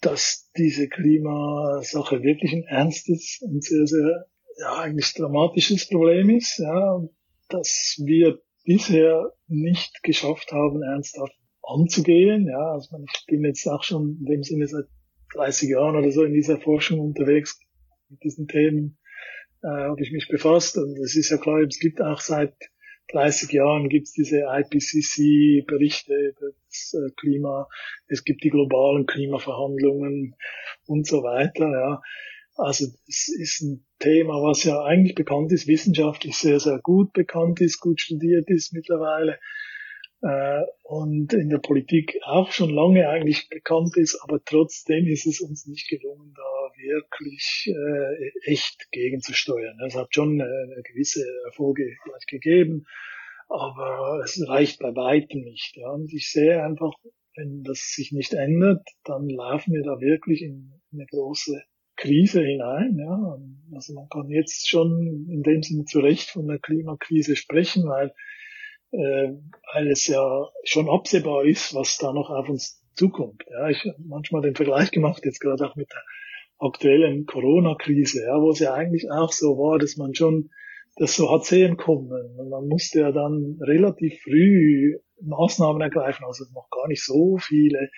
dass 0.00 0.50
diese 0.56 0.88
Klimasache 0.88 2.22
wirklich 2.22 2.52
ein 2.52 2.64
ernstes 2.64 3.38
und 3.42 3.62
sehr, 3.62 3.86
sehr, 3.86 4.26
ja, 4.58 4.80
eigentlich 4.80 5.14
dramatisches 5.14 5.88
Problem 5.88 6.30
ist, 6.30 6.58
ja, 6.58 7.02
dass 7.48 8.00
wir 8.04 8.40
bisher 8.64 9.32
nicht 9.48 10.02
geschafft 10.02 10.52
haben, 10.52 10.82
ernsthaft 10.82 11.34
anzugehen, 11.62 12.46
ja, 12.46 12.72
also 12.72 12.96
ich 13.04 13.26
bin 13.26 13.44
jetzt 13.44 13.66
auch 13.66 13.82
schon 13.82 14.18
in 14.20 14.26
dem 14.26 14.42
Sinne 14.42 14.66
seit 14.66 14.86
30 15.34 15.70
Jahren 15.70 15.96
oder 15.96 16.10
so 16.10 16.24
in 16.24 16.34
dieser 16.34 16.58
Forschung 16.58 17.00
unterwegs 17.00 17.60
mit 18.08 18.22
diesen 18.24 18.48
Themen 18.48 18.98
äh, 19.62 19.68
habe 19.68 20.02
ich 20.02 20.12
mich 20.12 20.28
befasst 20.28 20.76
und 20.78 20.98
es 20.98 21.16
ist 21.16 21.30
ja 21.30 21.36
klar, 21.36 21.60
es 21.60 21.78
gibt 21.78 22.00
auch 22.00 22.20
seit 22.20 22.54
30 23.12 23.52
Jahren 23.52 23.88
gibt 23.88 24.06
es 24.06 24.12
diese 24.12 24.44
IPCC-Berichte 24.48 26.12
über 26.14 26.52
das 26.66 26.94
äh, 26.94 27.10
Klima, 27.16 27.68
es 28.08 28.24
gibt 28.24 28.44
die 28.44 28.50
globalen 28.50 29.06
Klimaverhandlungen 29.06 30.34
und 30.86 31.06
so 31.06 31.22
weiter. 31.22 31.70
Ja. 31.70 32.02
Also 32.56 32.86
es 33.08 33.28
ist 33.28 33.62
ein 33.62 33.86
Thema, 33.98 34.34
was 34.42 34.64
ja 34.64 34.82
eigentlich 34.82 35.14
bekannt 35.14 35.52
ist, 35.52 35.66
wissenschaftlich 35.66 36.36
sehr, 36.36 36.60
sehr 36.60 36.78
gut 36.82 37.12
bekannt 37.12 37.60
ist, 37.60 37.80
gut 37.80 38.00
studiert 38.00 38.48
ist 38.48 38.72
mittlerweile 38.72 39.38
äh, 40.22 40.62
und 40.82 41.32
in 41.32 41.48
der 41.48 41.58
Politik 41.58 42.18
auch 42.24 42.52
schon 42.52 42.70
lange 42.70 43.08
eigentlich 43.08 43.48
bekannt 43.48 43.96
ist, 43.96 44.20
aber 44.22 44.40
trotzdem 44.44 45.06
ist 45.06 45.26
es 45.26 45.40
uns 45.40 45.66
nicht 45.66 45.88
gelungen, 45.88 46.34
da 46.36 46.59
wirklich 46.82 47.68
äh, 47.68 48.50
echt 48.50 48.90
gegenzusteuern. 48.90 49.78
Es 49.86 49.94
hat 49.94 50.14
schon 50.14 50.40
äh, 50.40 50.82
gewisse 50.82 51.24
Erfolge 51.46 51.84
gegeben, 52.28 52.86
aber 53.48 54.20
es 54.24 54.42
reicht 54.48 54.80
bei 54.80 54.94
weitem 54.94 55.42
nicht. 55.42 55.76
Ja. 55.76 55.90
Und 55.90 56.12
ich 56.12 56.30
sehe 56.30 56.62
einfach, 56.62 56.92
wenn 57.36 57.62
das 57.62 57.92
sich 57.94 58.12
nicht 58.12 58.32
ändert, 58.32 58.86
dann 59.04 59.28
laufen 59.28 59.72
wir 59.74 59.82
da 59.82 60.00
wirklich 60.00 60.42
in 60.42 60.72
eine 60.92 61.06
große 61.06 61.62
Krise 61.96 62.42
hinein. 62.42 62.96
Ja. 62.98 63.38
Also 63.74 63.94
man 63.94 64.08
kann 64.08 64.30
jetzt 64.30 64.68
schon 64.68 65.26
in 65.28 65.42
dem 65.42 65.62
Sinne 65.62 65.84
zu 65.84 66.00
Recht 66.00 66.30
von 66.30 66.46
der 66.46 66.58
Klimakrise 66.58 67.36
sprechen, 67.36 67.84
weil 67.86 68.12
äh, 68.92 69.34
weil 69.72 69.88
es 69.88 70.06
ja 70.06 70.48
schon 70.64 70.88
absehbar 70.88 71.44
ist, 71.44 71.74
was 71.74 71.98
da 71.98 72.12
noch 72.12 72.30
auf 72.30 72.48
uns 72.48 72.84
zukommt. 72.94 73.44
Ja, 73.50 73.68
ich 73.68 73.84
habe 73.84 73.96
manchmal 74.04 74.42
den 74.42 74.56
Vergleich 74.56 74.90
gemacht, 74.90 75.24
jetzt 75.24 75.40
gerade 75.40 75.66
auch 75.66 75.76
mit 75.76 75.90
der 75.90 76.02
aktuellen 76.60 77.26
Corona-Krise, 77.26 78.24
ja, 78.24 78.40
wo 78.40 78.50
es 78.50 78.60
ja 78.60 78.74
eigentlich 78.74 79.10
auch 79.10 79.32
so 79.32 79.56
war, 79.56 79.78
dass 79.78 79.96
man 79.96 80.14
schon 80.14 80.50
das 80.96 81.16
so 81.16 81.30
hat 81.32 81.44
sehen 81.44 81.76
kommen. 81.76 82.10
Und 82.36 82.50
man 82.50 82.68
musste 82.68 83.00
ja 83.00 83.12
dann 83.12 83.58
relativ 83.60 84.20
früh 84.22 84.98
Maßnahmen 85.22 85.80
ergreifen, 85.80 86.24
also 86.24 86.44
noch 86.54 86.68
gar 86.70 86.88
nicht 86.88 87.04
so 87.04 87.38
viele 87.38 87.90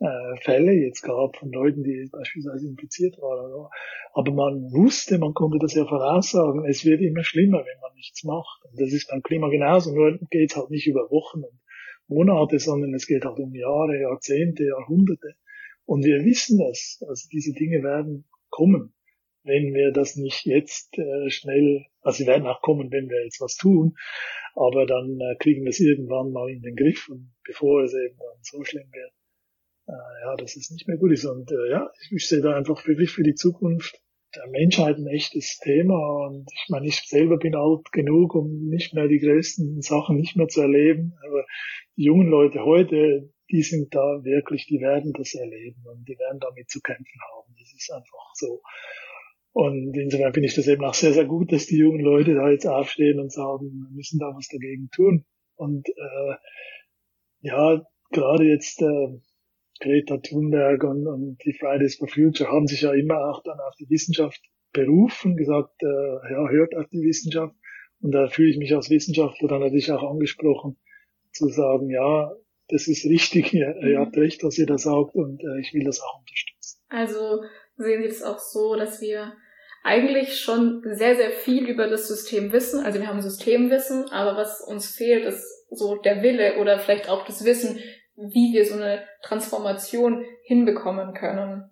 äh, 0.00 0.36
Fälle 0.42 0.72
jetzt 0.72 1.02
gab 1.02 1.36
von 1.36 1.50
Leuten, 1.50 1.82
die 1.82 2.08
beispielsweise 2.10 2.68
infiziert 2.68 3.16
waren. 3.18 3.68
Aber 4.12 4.32
man 4.32 4.72
wusste, 4.72 5.18
man 5.18 5.34
konnte 5.34 5.58
das 5.58 5.74
ja 5.74 5.86
voraussagen, 5.86 6.64
es 6.66 6.84
wird 6.84 7.00
immer 7.00 7.24
schlimmer, 7.24 7.58
wenn 7.58 7.80
man 7.80 7.94
nichts 7.94 8.24
macht. 8.24 8.64
Und 8.70 8.80
das 8.80 8.92
ist 8.92 9.08
beim 9.08 9.22
Klima 9.22 9.48
genauso, 9.48 9.94
nur 9.94 10.18
geht 10.30 10.50
es 10.50 10.56
halt 10.56 10.70
nicht 10.70 10.86
über 10.86 11.10
Wochen 11.10 11.42
und 11.42 11.60
Monate, 12.06 12.58
sondern 12.58 12.92
es 12.94 13.06
geht 13.06 13.24
halt 13.24 13.38
um 13.38 13.54
Jahre, 13.54 13.98
Jahrzehnte, 14.00 14.64
Jahrhunderte. 14.64 15.34
Und 15.86 16.04
wir 16.04 16.24
wissen 16.24 16.58
das. 16.58 17.04
Also 17.06 17.28
diese 17.32 17.52
Dinge 17.52 17.82
werden 17.82 18.24
kommen, 18.50 18.94
wenn 19.42 19.74
wir 19.74 19.92
das 19.92 20.16
nicht 20.16 20.46
jetzt 20.46 20.96
äh, 20.98 21.30
schnell, 21.30 21.86
also 22.00 22.18
sie 22.18 22.26
werden 22.26 22.46
auch 22.46 22.62
kommen, 22.62 22.90
wenn 22.90 23.08
wir 23.08 23.22
jetzt 23.24 23.40
was 23.40 23.56
tun, 23.56 23.94
aber 24.54 24.86
dann 24.86 25.18
äh, 25.20 25.36
kriegen 25.38 25.64
wir 25.64 25.70
es 25.70 25.80
irgendwann 25.80 26.32
mal 26.32 26.50
in 26.50 26.62
den 26.62 26.76
Griff 26.76 27.08
und 27.08 27.34
bevor 27.44 27.82
es 27.82 27.92
eben 27.92 28.16
dann 28.16 28.38
so 28.42 28.64
schlimm 28.64 28.90
wird, 28.92 29.12
äh, 29.88 30.22
ja, 30.24 30.36
dass 30.36 30.56
es 30.56 30.70
nicht 30.70 30.88
mehr 30.88 30.96
gut 30.96 31.12
ist. 31.12 31.26
Und 31.26 31.50
äh, 31.50 31.70
ja, 31.70 31.90
ich 32.10 32.26
sehe 32.26 32.40
da 32.40 32.56
einfach 32.56 32.86
wirklich 32.86 33.10
für 33.10 33.22
die 33.22 33.34
Zukunft 33.34 34.00
der 34.36 34.48
Menschheit 34.50 34.96
ein 34.96 35.06
echtes 35.06 35.58
Thema. 35.58 36.26
Und 36.26 36.46
ich 36.52 36.66
meine, 36.68 36.86
ich 36.86 36.96
selber 36.96 37.38
bin 37.38 37.54
alt 37.54 37.92
genug, 37.92 38.34
um 38.34 38.68
nicht 38.68 38.94
mehr 38.94 39.08
die 39.08 39.18
größten 39.18 39.80
Sachen 39.82 40.16
nicht 40.16 40.36
mehr 40.36 40.48
zu 40.48 40.62
erleben. 40.62 41.14
Aber 41.26 41.44
die 41.96 42.04
jungen 42.04 42.28
Leute 42.28 42.64
heute, 42.64 43.30
die 43.50 43.62
sind 43.62 43.94
da 43.94 44.24
wirklich, 44.24 44.66
die 44.66 44.80
werden 44.80 45.12
das 45.12 45.34
erleben 45.34 45.82
und 45.86 46.08
die 46.08 46.18
werden 46.18 46.40
damit 46.40 46.70
zu 46.70 46.80
kämpfen 46.80 47.20
haben. 47.32 47.54
Das 47.58 47.72
ist 47.72 47.90
einfach 47.92 48.30
so. 48.34 48.62
Und 49.52 49.96
insofern 49.96 50.34
finde 50.34 50.48
ich 50.48 50.54
das 50.54 50.66
eben 50.66 50.84
auch 50.84 50.94
sehr, 50.94 51.12
sehr 51.12 51.26
gut, 51.26 51.52
dass 51.52 51.66
die 51.66 51.76
jungen 51.76 52.00
Leute 52.00 52.34
da 52.34 52.50
jetzt 52.50 52.66
aufstehen 52.66 53.20
und 53.20 53.32
sagen, 53.32 53.70
wir 53.70 53.94
müssen 53.94 54.18
da 54.18 54.26
was 54.34 54.48
dagegen 54.48 54.88
tun. 54.90 55.24
Und 55.54 55.88
äh, 55.88 56.34
ja, 57.40 57.86
gerade 58.10 58.44
jetzt 58.44 58.82
äh, 58.82 59.20
Greta 59.80 60.18
Thunberg 60.18 60.84
und, 60.84 61.06
und 61.06 61.38
die 61.44 61.52
Fridays 61.52 61.96
for 61.96 62.08
Future 62.08 62.50
haben 62.50 62.66
sich 62.66 62.82
ja 62.82 62.92
immer 62.92 63.30
auch 63.30 63.42
dann 63.42 63.58
auf 63.60 63.74
die 63.78 63.88
Wissenschaft 63.90 64.40
berufen, 64.72 65.36
gesagt, 65.36 65.82
äh, 65.82 65.86
ja, 66.32 66.48
hört 66.48 66.74
auf 66.76 66.88
die 66.90 67.02
Wissenschaft. 67.02 67.54
Und 68.00 68.12
da 68.12 68.28
fühle 68.28 68.50
ich 68.50 68.58
mich 68.58 68.74
als 68.74 68.90
Wissenschaftler 68.90 69.48
dann 69.48 69.60
natürlich 69.60 69.90
auch 69.90 70.02
angesprochen, 70.02 70.76
zu 71.32 71.48
sagen, 71.48 71.90
ja, 71.90 72.32
das 72.68 72.88
ist 72.88 73.04
richtig, 73.04 73.52
ihr, 73.54 73.76
ihr 73.82 73.98
habt 73.98 74.16
recht, 74.16 74.42
was 74.44 74.58
ihr 74.58 74.66
da 74.66 74.78
sagt 74.78 75.14
und 75.14 75.42
äh, 75.42 75.60
ich 75.60 75.72
will 75.72 75.84
das 75.84 76.00
auch 76.00 76.20
unterstützen. 76.20 76.80
Also 76.88 77.42
sehen 77.76 78.02
Sie 78.02 78.08
es 78.08 78.22
auch 78.22 78.38
so, 78.38 78.76
dass 78.76 79.00
wir 79.00 79.32
eigentlich 79.82 80.40
schon 80.40 80.82
sehr, 80.92 81.14
sehr 81.14 81.30
viel 81.30 81.68
über 81.68 81.88
das 81.88 82.08
System 82.08 82.52
wissen. 82.52 82.80
Also 82.84 83.00
wir 83.00 83.06
haben 83.06 83.20
Systemwissen, 83.20 84.10
aber 84.10 84.36
was 84.36 84.62
uns 84.62 84.88
fehlt, 84.88 85.26
ist 85.26 85.66
so 85.70 85.96
der 85.96 86.22
Wille 86.22 86.56
oder 86.58 86.78
vielleicht 86.78 87.08
auch 87.08 87.26
das 87.26 87.44
Wissen, 87.44 87.78
wie 88.16 88.52
wir 88.52 88.64
so 88.64 88.74
eine 88.74 89.04
Transformation 89.22 90.24
hinbekommen 90.44 91.14
können. 91.14 91.70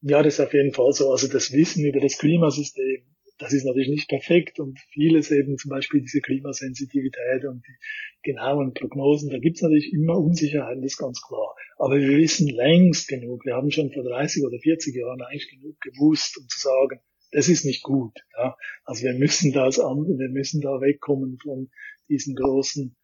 Ja, 0.00 0.22
das 0.22 0.34
ist 0.34 0.40
auf 0.40 0.52
jeden 0.52 0.72
Fall 0.72 0.92
so. 0.92 1.10
Also 1.10 1.28
das 1.28 1.52
Wissen 1.52 1.84
über 1.84 2.00
das 2.00 2.18
Klimasystem, 2.18 3.04
das 3.38 3.52
ist 3.52 3.64
natürlich 3.64 3.88
nicht 3.88 4.08
perfekt 4.08 4.58
und 4.58 4.78
vieles 4.92 5.30
eben 5.30 5.56
zum 5.58 5.70
Beispiel 5.70 6.00
diese 6.00 6.20
Klimasensitivität 6.20 7.44
und 7.44 7.62
die 7.66 8.30
genauen 8.30 8.74
Prognosen, 8.74 9.30
da 9.30 9.38
gibt 9.38 9.56
es 9.56 9.62
natürlich 9.62 9.92
immer 9.92 10.18
Unsicherheiten, 10.18 10.82
das 10.82 10.92
ist 10.92 10.98
ganz 10.98 11.20
klar. 11.22 11.54
Aber 11.76 11.96
wir 11.96 12.18
wissen 12.18 12.48
längst 12.48 13.08
genug, 13.08 13.44
wir 13.44 13.54
haben 13.54 13.70
schon 13.70 13.92
vor 13.92 14.04
30 14.04 14.44
oder 14.44 14.58
40 14.58 14.94
Jahren 14.94 15.22
eigentlich 15.22 15.50
genug 15.50 15.80
gewusst, 15.80 16.38
um 16.38 16.48
zu 16.48 16.58
sagen, 16.58 17.00
das 17.32 17.48
ist 17.48 17.64
nicht 17.64 17.82
gut. 17.82 18.18
Ja. 18.36 18.56
Also 18.84 19.04
wir 19.04 19.14
müssen 19.14 19.52
das 19.52 19.78
an, 19.80 20.04
wir 20.06 20.28
müssen 20.28 20.60
da 20.60 20.80
wegkommen 20.80 21.38
von 21.42 21.70
diesen 22.08 22.34
großen 22.36 22.96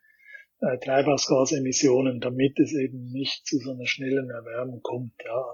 äh, 0.61 0.79
Treibhausgasemissionen, 0.79 2.21
damit 2.21 2.59
es 2.59 2.73
eben 2.75 3.11
nicht 3.13 3.47
zu 3.47 3.59
so 3.59 3.73
einer 3.73 3.87
schnellen 3.87 4.31
Erwärmung 4.31 4.81
kommt. 4.83 5.13
Ja. 5.25 5.45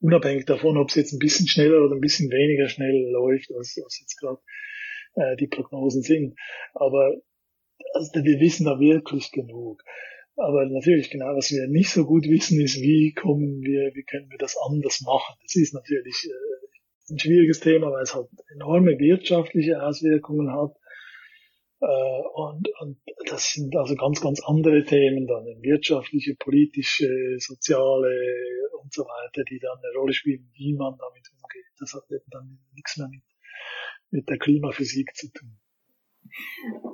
Unabhängig 0.00 0.46
davon, 0.46 0.76
ob 0.78 0.88
es 0.88 0.94
jetzt 0.94 1.12
ein 1.12 1.18
bisschen 1.18 1.46
schneller 1.46 1.84
oder 1.84 1.94
ein 1.94 2.00
bisschen 2.00 2.30
weniger 2.30 2.68
schnell 2.68 3.10
läuft, 3.10 3.50
als, 3.54 3.78
als 3.82 4.00
jetzt 4.00 4.18
gerade 4.18 4.40
äh, 5.16 5.36
die 5.36 5.46
Prognosen 5.46 6.02
sind. 6.02 6.34
Aber 6.74 7.14
also, 7.92 8.10
wir 8.14 8.40
wissen 8.40 8.64
da 8.64 8.78
wirklich 8.80 9.30
genug. 9.32 9.82
Aber 10.36 10.66
natürlich 10.66 11.10
genau, 11.10 11.36
was 11.36 11.50
wir 11.50 11.68
nicht 11.68 11.90
so 11.90 12.04
gut 12.04 12.24
wissen, 12.24 12.60
ist, 12.60 12.80
wie 12.80 13.12
kommen 13.12 13.60
wir, 13.62 13.94
wie 13.94 14.02
können 14.02 14.30
wir 14.30 14.38
das 14.38 14.56
anders 14.56 15.00
machen. 15.02 15.36
Das 15.42 15.54
ist 15.54 15.74
natürlich 15.74 16.28
äh, 16.28 17.12
ein 17.12 17.18
schwieriges 17.18 17.60
Thema, 17.60 17.92
weil 17.92 18.02
es 18.02 18.14
halt 18.14 18.28
enorme 18.54 18.98
wirtschaftliche 18.98 19.82
Auswirkungen 19.82 20.50
hat 20.50 20.74
und, 22.34 22.68
und 22.80 22.98
das 23.28 23.52
sind 23.52 23.76
also 23.76 23.94
ganz, 23.94 24.20
ganz 24.20 24.40
andere 24.46 24.84
Themen 24.84 25.26
dann, 25.26 25.44
wirtschaftliche, 25.62 26.34
politische, 26.36 27.36
soziale 27.38 28.10
und 28.82 28.92
so 28.92 29.02
weiter, 29.02 29.44
die 29.44 29.58
dann 29.58 29.76
eine 29.78 29.98
Rolle 29.98 30.12
spielen, 30.12 30.50
wie 30.54 30.74
man 30.74 30.96
damit 30.98 31.28
umgeht. 31.30 31.64
Das 31.78 31.92
hat 31.94 32.04
eben 32.10 32.24
dann 32.30 32.58
nichts 32.74 32.96
mehr 32.96 33.08
mit, 33.08 33.22
mit 34.10 34.28
der 34.28 34.38
Klimaphysik 34.38 35.14
zu 35.14 35.30
tun. 35.32 35.58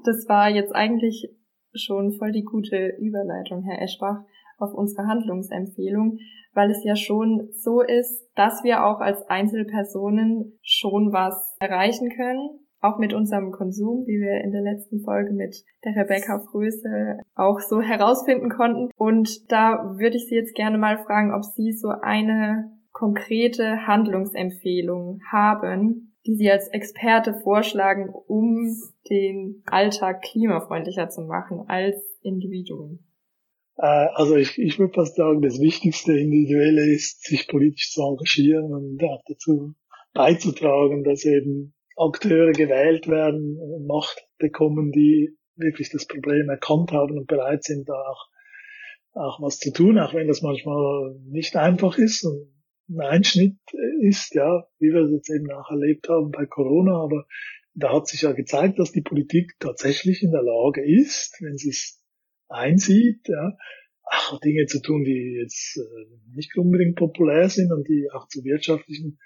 Das 0.05 0.29
war 0.29 0.51
jetzt 0.51 0.75
eigentlich 0.75 1.29
schon 1.75 2.13
voll 2.13 2.33
die 2.33 2.45
gute 2.45 2.97
Überleitung, 2.99 3.63
Herr 3.63 3.83
Eschbach, 3.83 4.25
auf 4.59 4.75
unsere 4.75 5.07
Handlungsempfehlung, 5.07 6.19
weil 6.53 6.71
es 6.71 6.83
ja 6.85 6.97
schon 6.97 7.49
so 7.53 7.81
ist, 7.81 8.29
dass 8.35 8.65
wir 8.65 8.85
auch 8.85 8.99
als 8.99 9.23
Einzelpersonen 9.29 10.59
schon 10.63 11.13
was 11.13 11.57
erreichen 11.61 12.11
können 12.11 12.67
auch 12.81 12.99
mit 12.99 13.13
unserem 13.13 13.53
Konsum, 13.53 14.07
wie 14.07 14.21
wir 14.21 14.43
in 14.43 14.53
der 14.53 14.63
letzten 14.63 15.01
Folge 15.01 15.33
mit 15.33 15.65
der 15.85 15.97
Rebecca 15.97 16.41
Fröse 16.51 17.19
auch 17.35 17.61
so 17.61 17.81
herausfinden 17.81 18.49
konnten. 18.49 18.91
Und 18.97 19.51
da 19.51 19.97
würde 19.99 20.17
ich 20.17 20.27
Sie 20.29 20.35
jetzt 20.35 20.55
gerne 20.55 20.79
mal 20.79 20.99
fragen, 21.05 21.33
ob 21.33 21.45
Sie 21.45 21.73
so 21.73 21.89
eine 21.89 22.71
konkrete 22.93 23.87
Handlungsempfehlung 23.87 25.21
haben, 25.31 26.15
die 26.27 26.35
Sie 26.35 26.51
als 26.51 26.69
Experte 26.69 27.35
vorschlagen, 27.35 28.11
um 28.27 28.77
den 29.09 29.63
Alltag 29.67 30.23
klimafreundlicher 30.23 31.09
zu 31.09 31.23
machen 31.23 31.65
als 31.69 31.97
Individuum. 32.23 33.01
Äh, 33.77 34.09
also 34.15 34.37
ich, 34.37 34.59
ich 34.59 34.79
würde 34.79 34.93
fast 34.93 35.17
sagen, 35.17 35.41
das 35.41 35.61
wichtigste 35.61 36.13
Individuelle 36.13 36.93
ist, 36.93 37.25
sich 37.25 37.49
politisch 37.49 37.93
zu 37.93 38.03
engagieren 38.03 38.73
und 38.73 38.99
dazu 39.27 39.75
beizutragen, 40.13 41.05
dass 41.05 41.25
eben 41.25 41.73
Akteure 42.01 42.53
gewählt 42.53 43.09
werden, 43.09 43.59
Macht 43.87 44.27
bekommen, 44.39 44.91
die 44.91 45.37
wirklich 45.57 45.91
das 45.91 46.07
Problem 46.07 46.49
erkannt 46.49 46.93
haben 46.93 47.19
und 47.19 47.27
bereit 47.27 47.63
sind, 47.65 47.89
da 47.89 47.93
auch, 47.93 48.27
auch 49.13 49.43
was 49.43 49.59
zu 49.59 49.73
tun, 49.73 49.99
auch 49.99 50.15
wenn 50.15 50.29
das 50.29 50.41
manchmal 50.41 51.15
nicht 51.27 51.57
einfach 51.57 51.99
ist 51.99 52.25
und 52.25 52.55
ein 52.89 53.01
Einschnitt 53.01 53.59
ist, 54.01 54.35
ja, 54.35 54.65
wie 54.79 54.93
wir 54.93 55.03
es 55.03 55.13
jetzt 55.13 55.31
eben 55.31 55.51
auch 55.53 55.71
erlebt 55.71 56.09
haben 56.09 56.31
bei 56.31 56.47
Corona, 56.47 57.03
aber 57.03 57.27
da 57.75 57.93
hat 57.93 58.09
sich 58.09 58.23
ja 58.23 58.33
gezeigt, 58.33 58.79
dass 58.79 58.93
die 58.93 59.03
Politik 59.03 59.53
tatsächlich 59.61 60.23
in 60.23 60.33
der 60.33 60.43
Lage 60.43 60.83
ist, 60.85 61.37
wenn 61.41 61.57
sie 61.57 61.71
es 61.71 62.03
einsieht, 62.49 63.29
ja, 63.29 63.57
auch 64.03 64.41
Dinge 64.41 64.67
zu 64.67 64.81
tun, 64.81 65.05
die 65.05 65.39
jetzt 65.41 65.77
äh, 65.77 66.35
nicht 66.35 66.57
unbedingt 66.57 66.97
populär 66.97 67.49
sind 67.49 67.71
und 67.73 67.87
die 67.87 68.09
auch 68.13 68.27
zu 68.27 68.43
wirtschaftlichen 68.43 69.19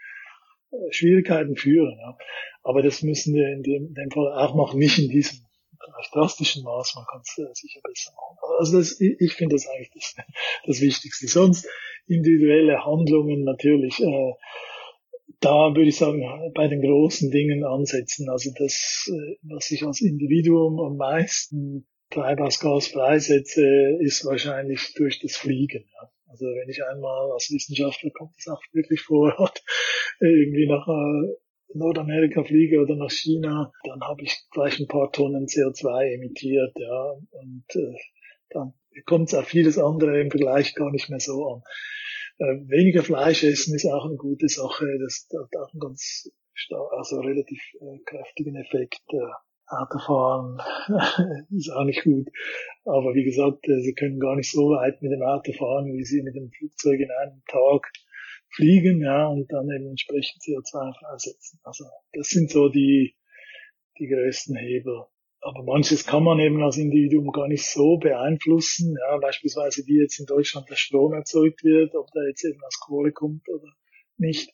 Schwierigkeiten 0.91 1.57
führen. 1.57 1.99
Ja. 1.99 2.17
Aber 2.63 2.83
das 2.83 3.03
müssen 3.03 3.35
wir 3.35 3.49
in 3.49 3.63
dem, 3.63 3.89
in 3.89 3.95
dem 3.95 4.11
Fall 4.11 4.33
auch 4.33 4.55
machen, 4.55 4.79
nicht 4.79 4.99
in 4.99 5.09
diesem 5.09 5.45
drastischen 6.13 6.65
Maß, 6.65 6.95
man 6.97 7.05
kann 7.07 7.21
es 7.21 7.39
äh, 7.39 7.53
sicher 7.53 7.81
besser 7.83 8.13
machen. 8.13 8.37
Also 8.59 8.79
das, 8.79 9.01
ich, 9.01 9.21
ich 9.21 9.33
finde 9.35 9.57
das 9.57 9.67
eigentlich 9.69 9.91
das, 9.93 10.15
das 10.67 10.81
Wichtigste. 10.81 11.27
Sonst 11.27 11.69
individuelle 12.07 12.85
Handlungen 12.85 13.45
natürlich, 13.45 14.01
äh, 14.01 14.33
da 15.41 15.75
würde 15.75 15.89
ich 15.89 15.97
sagen, 15.97 16.23
bei 16.55 16.69
den 16.69 16.81
großen 16.81 17.31
Dingen 17.31 17.65
ansetzen. 17.65 18.29
Also 18.31 18.51
das, 18.57 19.09
äh, 19.09 19.37
was 19.43 19.71
ich 19.71 19.85
als 19.85 20.01
Individuum 20.01 20.81
am 20.81 20.97
meisten 20.97 21.87
Treibhausgas 22.11 22.89
freisetze, 22.89 23.99
ist 24.01 24.25
wahrscheinlich 24.25 24.95
durch 24.95 25.21
das 25.21 25.37
Fliegen. 25.37 25.85
Ja. 26.01 26.11
Also 26.27 26.47
wenn 26.47 26.69
ich 26.69 26.83
einmal 26.85 27.33
als 27.33 27.51
Wissenschaftler 27.51 28.11
kommt 28.11 28.35
das 28.37 28.53
auch 28.53 28.63
wirklich 28.73 29.01
vor, 29.03 29.33
irgendwie 30.21 30.67
nach 30.67 30.87
äh, 30.89 31.37
Nordamerika 31.75 32.45
fliege 32.45 32.81
oder 32.81 32.97
nach 32.97 33.11
China, 33.11 33.73
dann 33.85 34.01
habe 34.03 34.23
ich 34.23 34.45
gleich 34.51 34.79
ein 34.79 34.87
paar 34.87 35.11
Tonnen 35.13 35.47
CO2 35.47 36.15
emittiert, 36.15 36.73
ja, 36.77 37.15
und 37.31 37.65
äh, 37.75 37.97
dann 38.51 38.75
kommt 39.07 39.29
es 39.29 39.35
auf 39.35 39.47
vieles 39.47 39.79
andere 39.79 40.21
im 40.21 40.31
Vergleich 40.31 40.75
gar 40.75 40.91
nicht 40.91 41.11
mehr 41.11 41.21
so 41.21 41.47
an. 41.47 41.63
Äh, 42.39 42.69
weniger 42.69 43.03
Fleisch 43.03 43.43
essen 43.45 43.75
ist 43.75 43.87
auch 43.87 44.07
eine 44.07 44.17
gute 44.17 44.49
Sache, 44.49 44.87
das 45.01 45.29
hat 45.33 45.61
auch 45.61 45.73
einen 45.73 45.81
ganz 45.81 46.31
also 46.91 47.21
relativ 47.21 47.61
äh, 47.81 47.99
kräftigen 48.05 48.57
Effekt. 48.57 49.03
Äh, 49.09 49.19
Autofahren 49.67 50.61
ist 51.57 51.71
auch 51.71 51.85
nicht 51.85 52.05
gut. 52.05 52.29
Aber 52.85 53.15
wie 53.15 53.25
gesagt, 53.25 53.67
äh, 53.69 53.81
Sie 53.81 53.95
können 53.95 54.21
gar 54.21 54.37
nicht 54.37 54.51
so 54.51 54.71
weit 54.71 55.01
mit 55.03 55.13
dem 55.13 55.23
Auto 55.23 55.53
fahren, 55.53 55.93
wie 55.93 56.05
Sie 56.05 56.23
mit 56.23 56.35
dem 56.35 56.51
Flugzeug 56.51 57.01
in 57.01 57.11
einem 57.11 57.43
Tag 57.49 57.91
fliegen, 58.55 59.01
ja, 59.01 59.27
und 59.27 59.51
dann 59.53 59.69
eben 59.71 59.89
entsprechend 59.89 60.43
CO2 60.43 60.99
freisetzen. 60.99 61.61
Also 61.65 61.85
das 62.13 62.29
sind 62.29 62.51
so 62.51 62.69
die, 62.69 63.17
die 63.99 64.07
größten 64.07 64.57
Hebel. 64.57 65.05
Aber 65.41 65.63
manches 65.63 66.07
kann 66.07 66.25
man 66.25 66.39
eben 66.39 66.63
als 66.63 66.79
Individuum 66.79 67.31
gar 67.31 67.49
nicht 67.49 67.67
so 67.67 67.99
beeinflussen, 67.99 68.97
ja, 68.99 69.19
beispielsweise 69.19 69.83
wie 69.87 70.01
jetzt 70.01 70.19
in 70.19 70.27
Deutschland 70.27 70.71
der 70.71 70.77
Strom 70.77 71.13
erzeugt 71.13 71.65
wird, 71.65 71.95
ob 71.95 72.11
der 72.13 72.29
jetzt 72.29 72.45
eben 72.45 72.63
aus 72.65 72.81
Kohle 72.81 73.13
kommt 73.13 73.47
oder 73.49 73.69
nicht. 74.17 74.51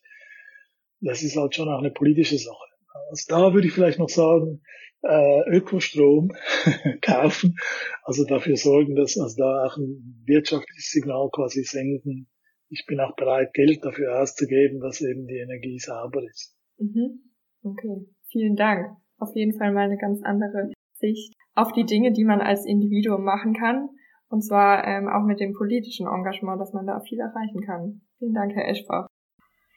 Das 1.01 1.23
ist 1.23 1.37
halt 1.37 1.55
schon 1.55 1.69
auch 1.69 1.79
eine 1.79 1.93
politische 1.93 2.39
Sache. 2.39 2.70
Also 3.11 3.25
da 3.29 3.55
würde 3.55 3.67
ich 3.67 3.73
vielleicht 3.73 3.99
noch 3.99 4.09
sagen, 4.09 4.63
äh, 5.03 5.49
Ökostrom 5.51 6.33
kaufen, 7.03 7.57
also 8.03 8.25
dafür 8.25 8.57
sorgen, 8.57 8.95
dass 8.95 9.19
also 9.19 9.37
da 9.37 9.67
auch 9.67 9.77
ein 9.77 10.23
wirtschaftliches 10.27 10.91
Signal 10.91 11.29
quasi 11.33 11.63
senden. 11.63 12.29
Ich 12.69 12.85
bin 12.87 13.01
auch 13.01 13.17
bereit, 13.17 13.53
Geld 13.55 13.85
dafür 13.85 14.21
auszugeben, 14.21 14.81
dass 14.81 15.01
eben 15.01 15.27
die 15.27 15.39
Energie 15.39 15.79
sauber 15.79 16.23
ist. 16.23 16.57
Mhm. 16.79 17.33
Okay, 17.63 18.07
vielen 18.31 18.57
Dank. 18.57 18.97
Auf 19.19 19.35
jeden 19.35 19.57
Fall 19.59 19.73
mal 19.73 19.85
eine 19.85 19.99
ganz 19.99 20.23
andere 20.23 20.71
Sicht 20.95 21.35
auf 21.55 21.73
die 21.73 21.85
Dinge, 21.85 22.13
die 22.13 22.25
man 22.25 22.41
als 22.41 22.65
Individuum 22.65 23.25
machen 23.25 23.55
kann. 23.55 23.89
Und 24.29 24.43
zwar 24.43 24.87
ähm, 24.87 25.09
auch 25.09 25.27
mit 25.27 25.41
dem 25.41 25.53
politischen 25.53 26.07
Engagement, 26.07 26.61
dass 26.61 26.73
man 26.73 26.87
da 26.87 27.01
viel 27.01 27.19
erreichen 27.19 27.61
kann. 27.67 28.03
Vielen 28.19 28.33
Dank, 28.33 28.55
Herr 28.55 28.69
Eschbach. 28.69 29.09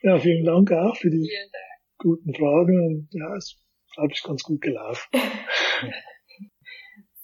Ja, 0.04 0.19
vielen 0.19 0.45
Dank 0.45 0.71
auch 0.71 0.95
für 0.95 1.10
die 1.10 1.28
guten 2.03 2.35
Fragen. 2.35 2.79
Und 2.85 3.07
ja, 3.11 3.35
es 3.35 3.63
glaube 3.93 4.13
ich, 4.13 4.23
ganz 4.23 4.43
gut 4.43 4.61
gelaufen. 4.61 5.07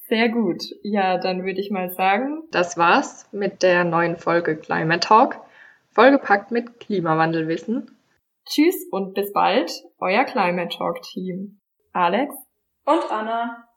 Sehr 0.08 0.30
gut. 0.30 0.64
Ja, 0.82 1.20
dann 1.20 1.46
würde 1.46 1.60
ich 1.60 1.70
mal 1.70 1.92
sagen, 1.92 2.44
das 2.52 2.78
war's 2.78 3.32
mit 3.32 3.62
der 3.62 3.84
neuen 3.84 4.18
Folge 4.18 4.58
Climate 4.58 5.02
Talk, 5.02 5.40
vollgepackt 5.92 6.52
mit 6.52 6.80
Klimawandelwissen. 6.80 7.96
Tschüss 8.46 8.88
und 8.90 9.14
bis 9.14 9.32
bald, 9.34 9.72
euer 10.00 10.24
Climate 10.24 10.76
Talk 10.76 11.04
Team. 11.04 11.60
Alex 11.94 12.34
und 12.86 13.12
Anna. 13.12 13.69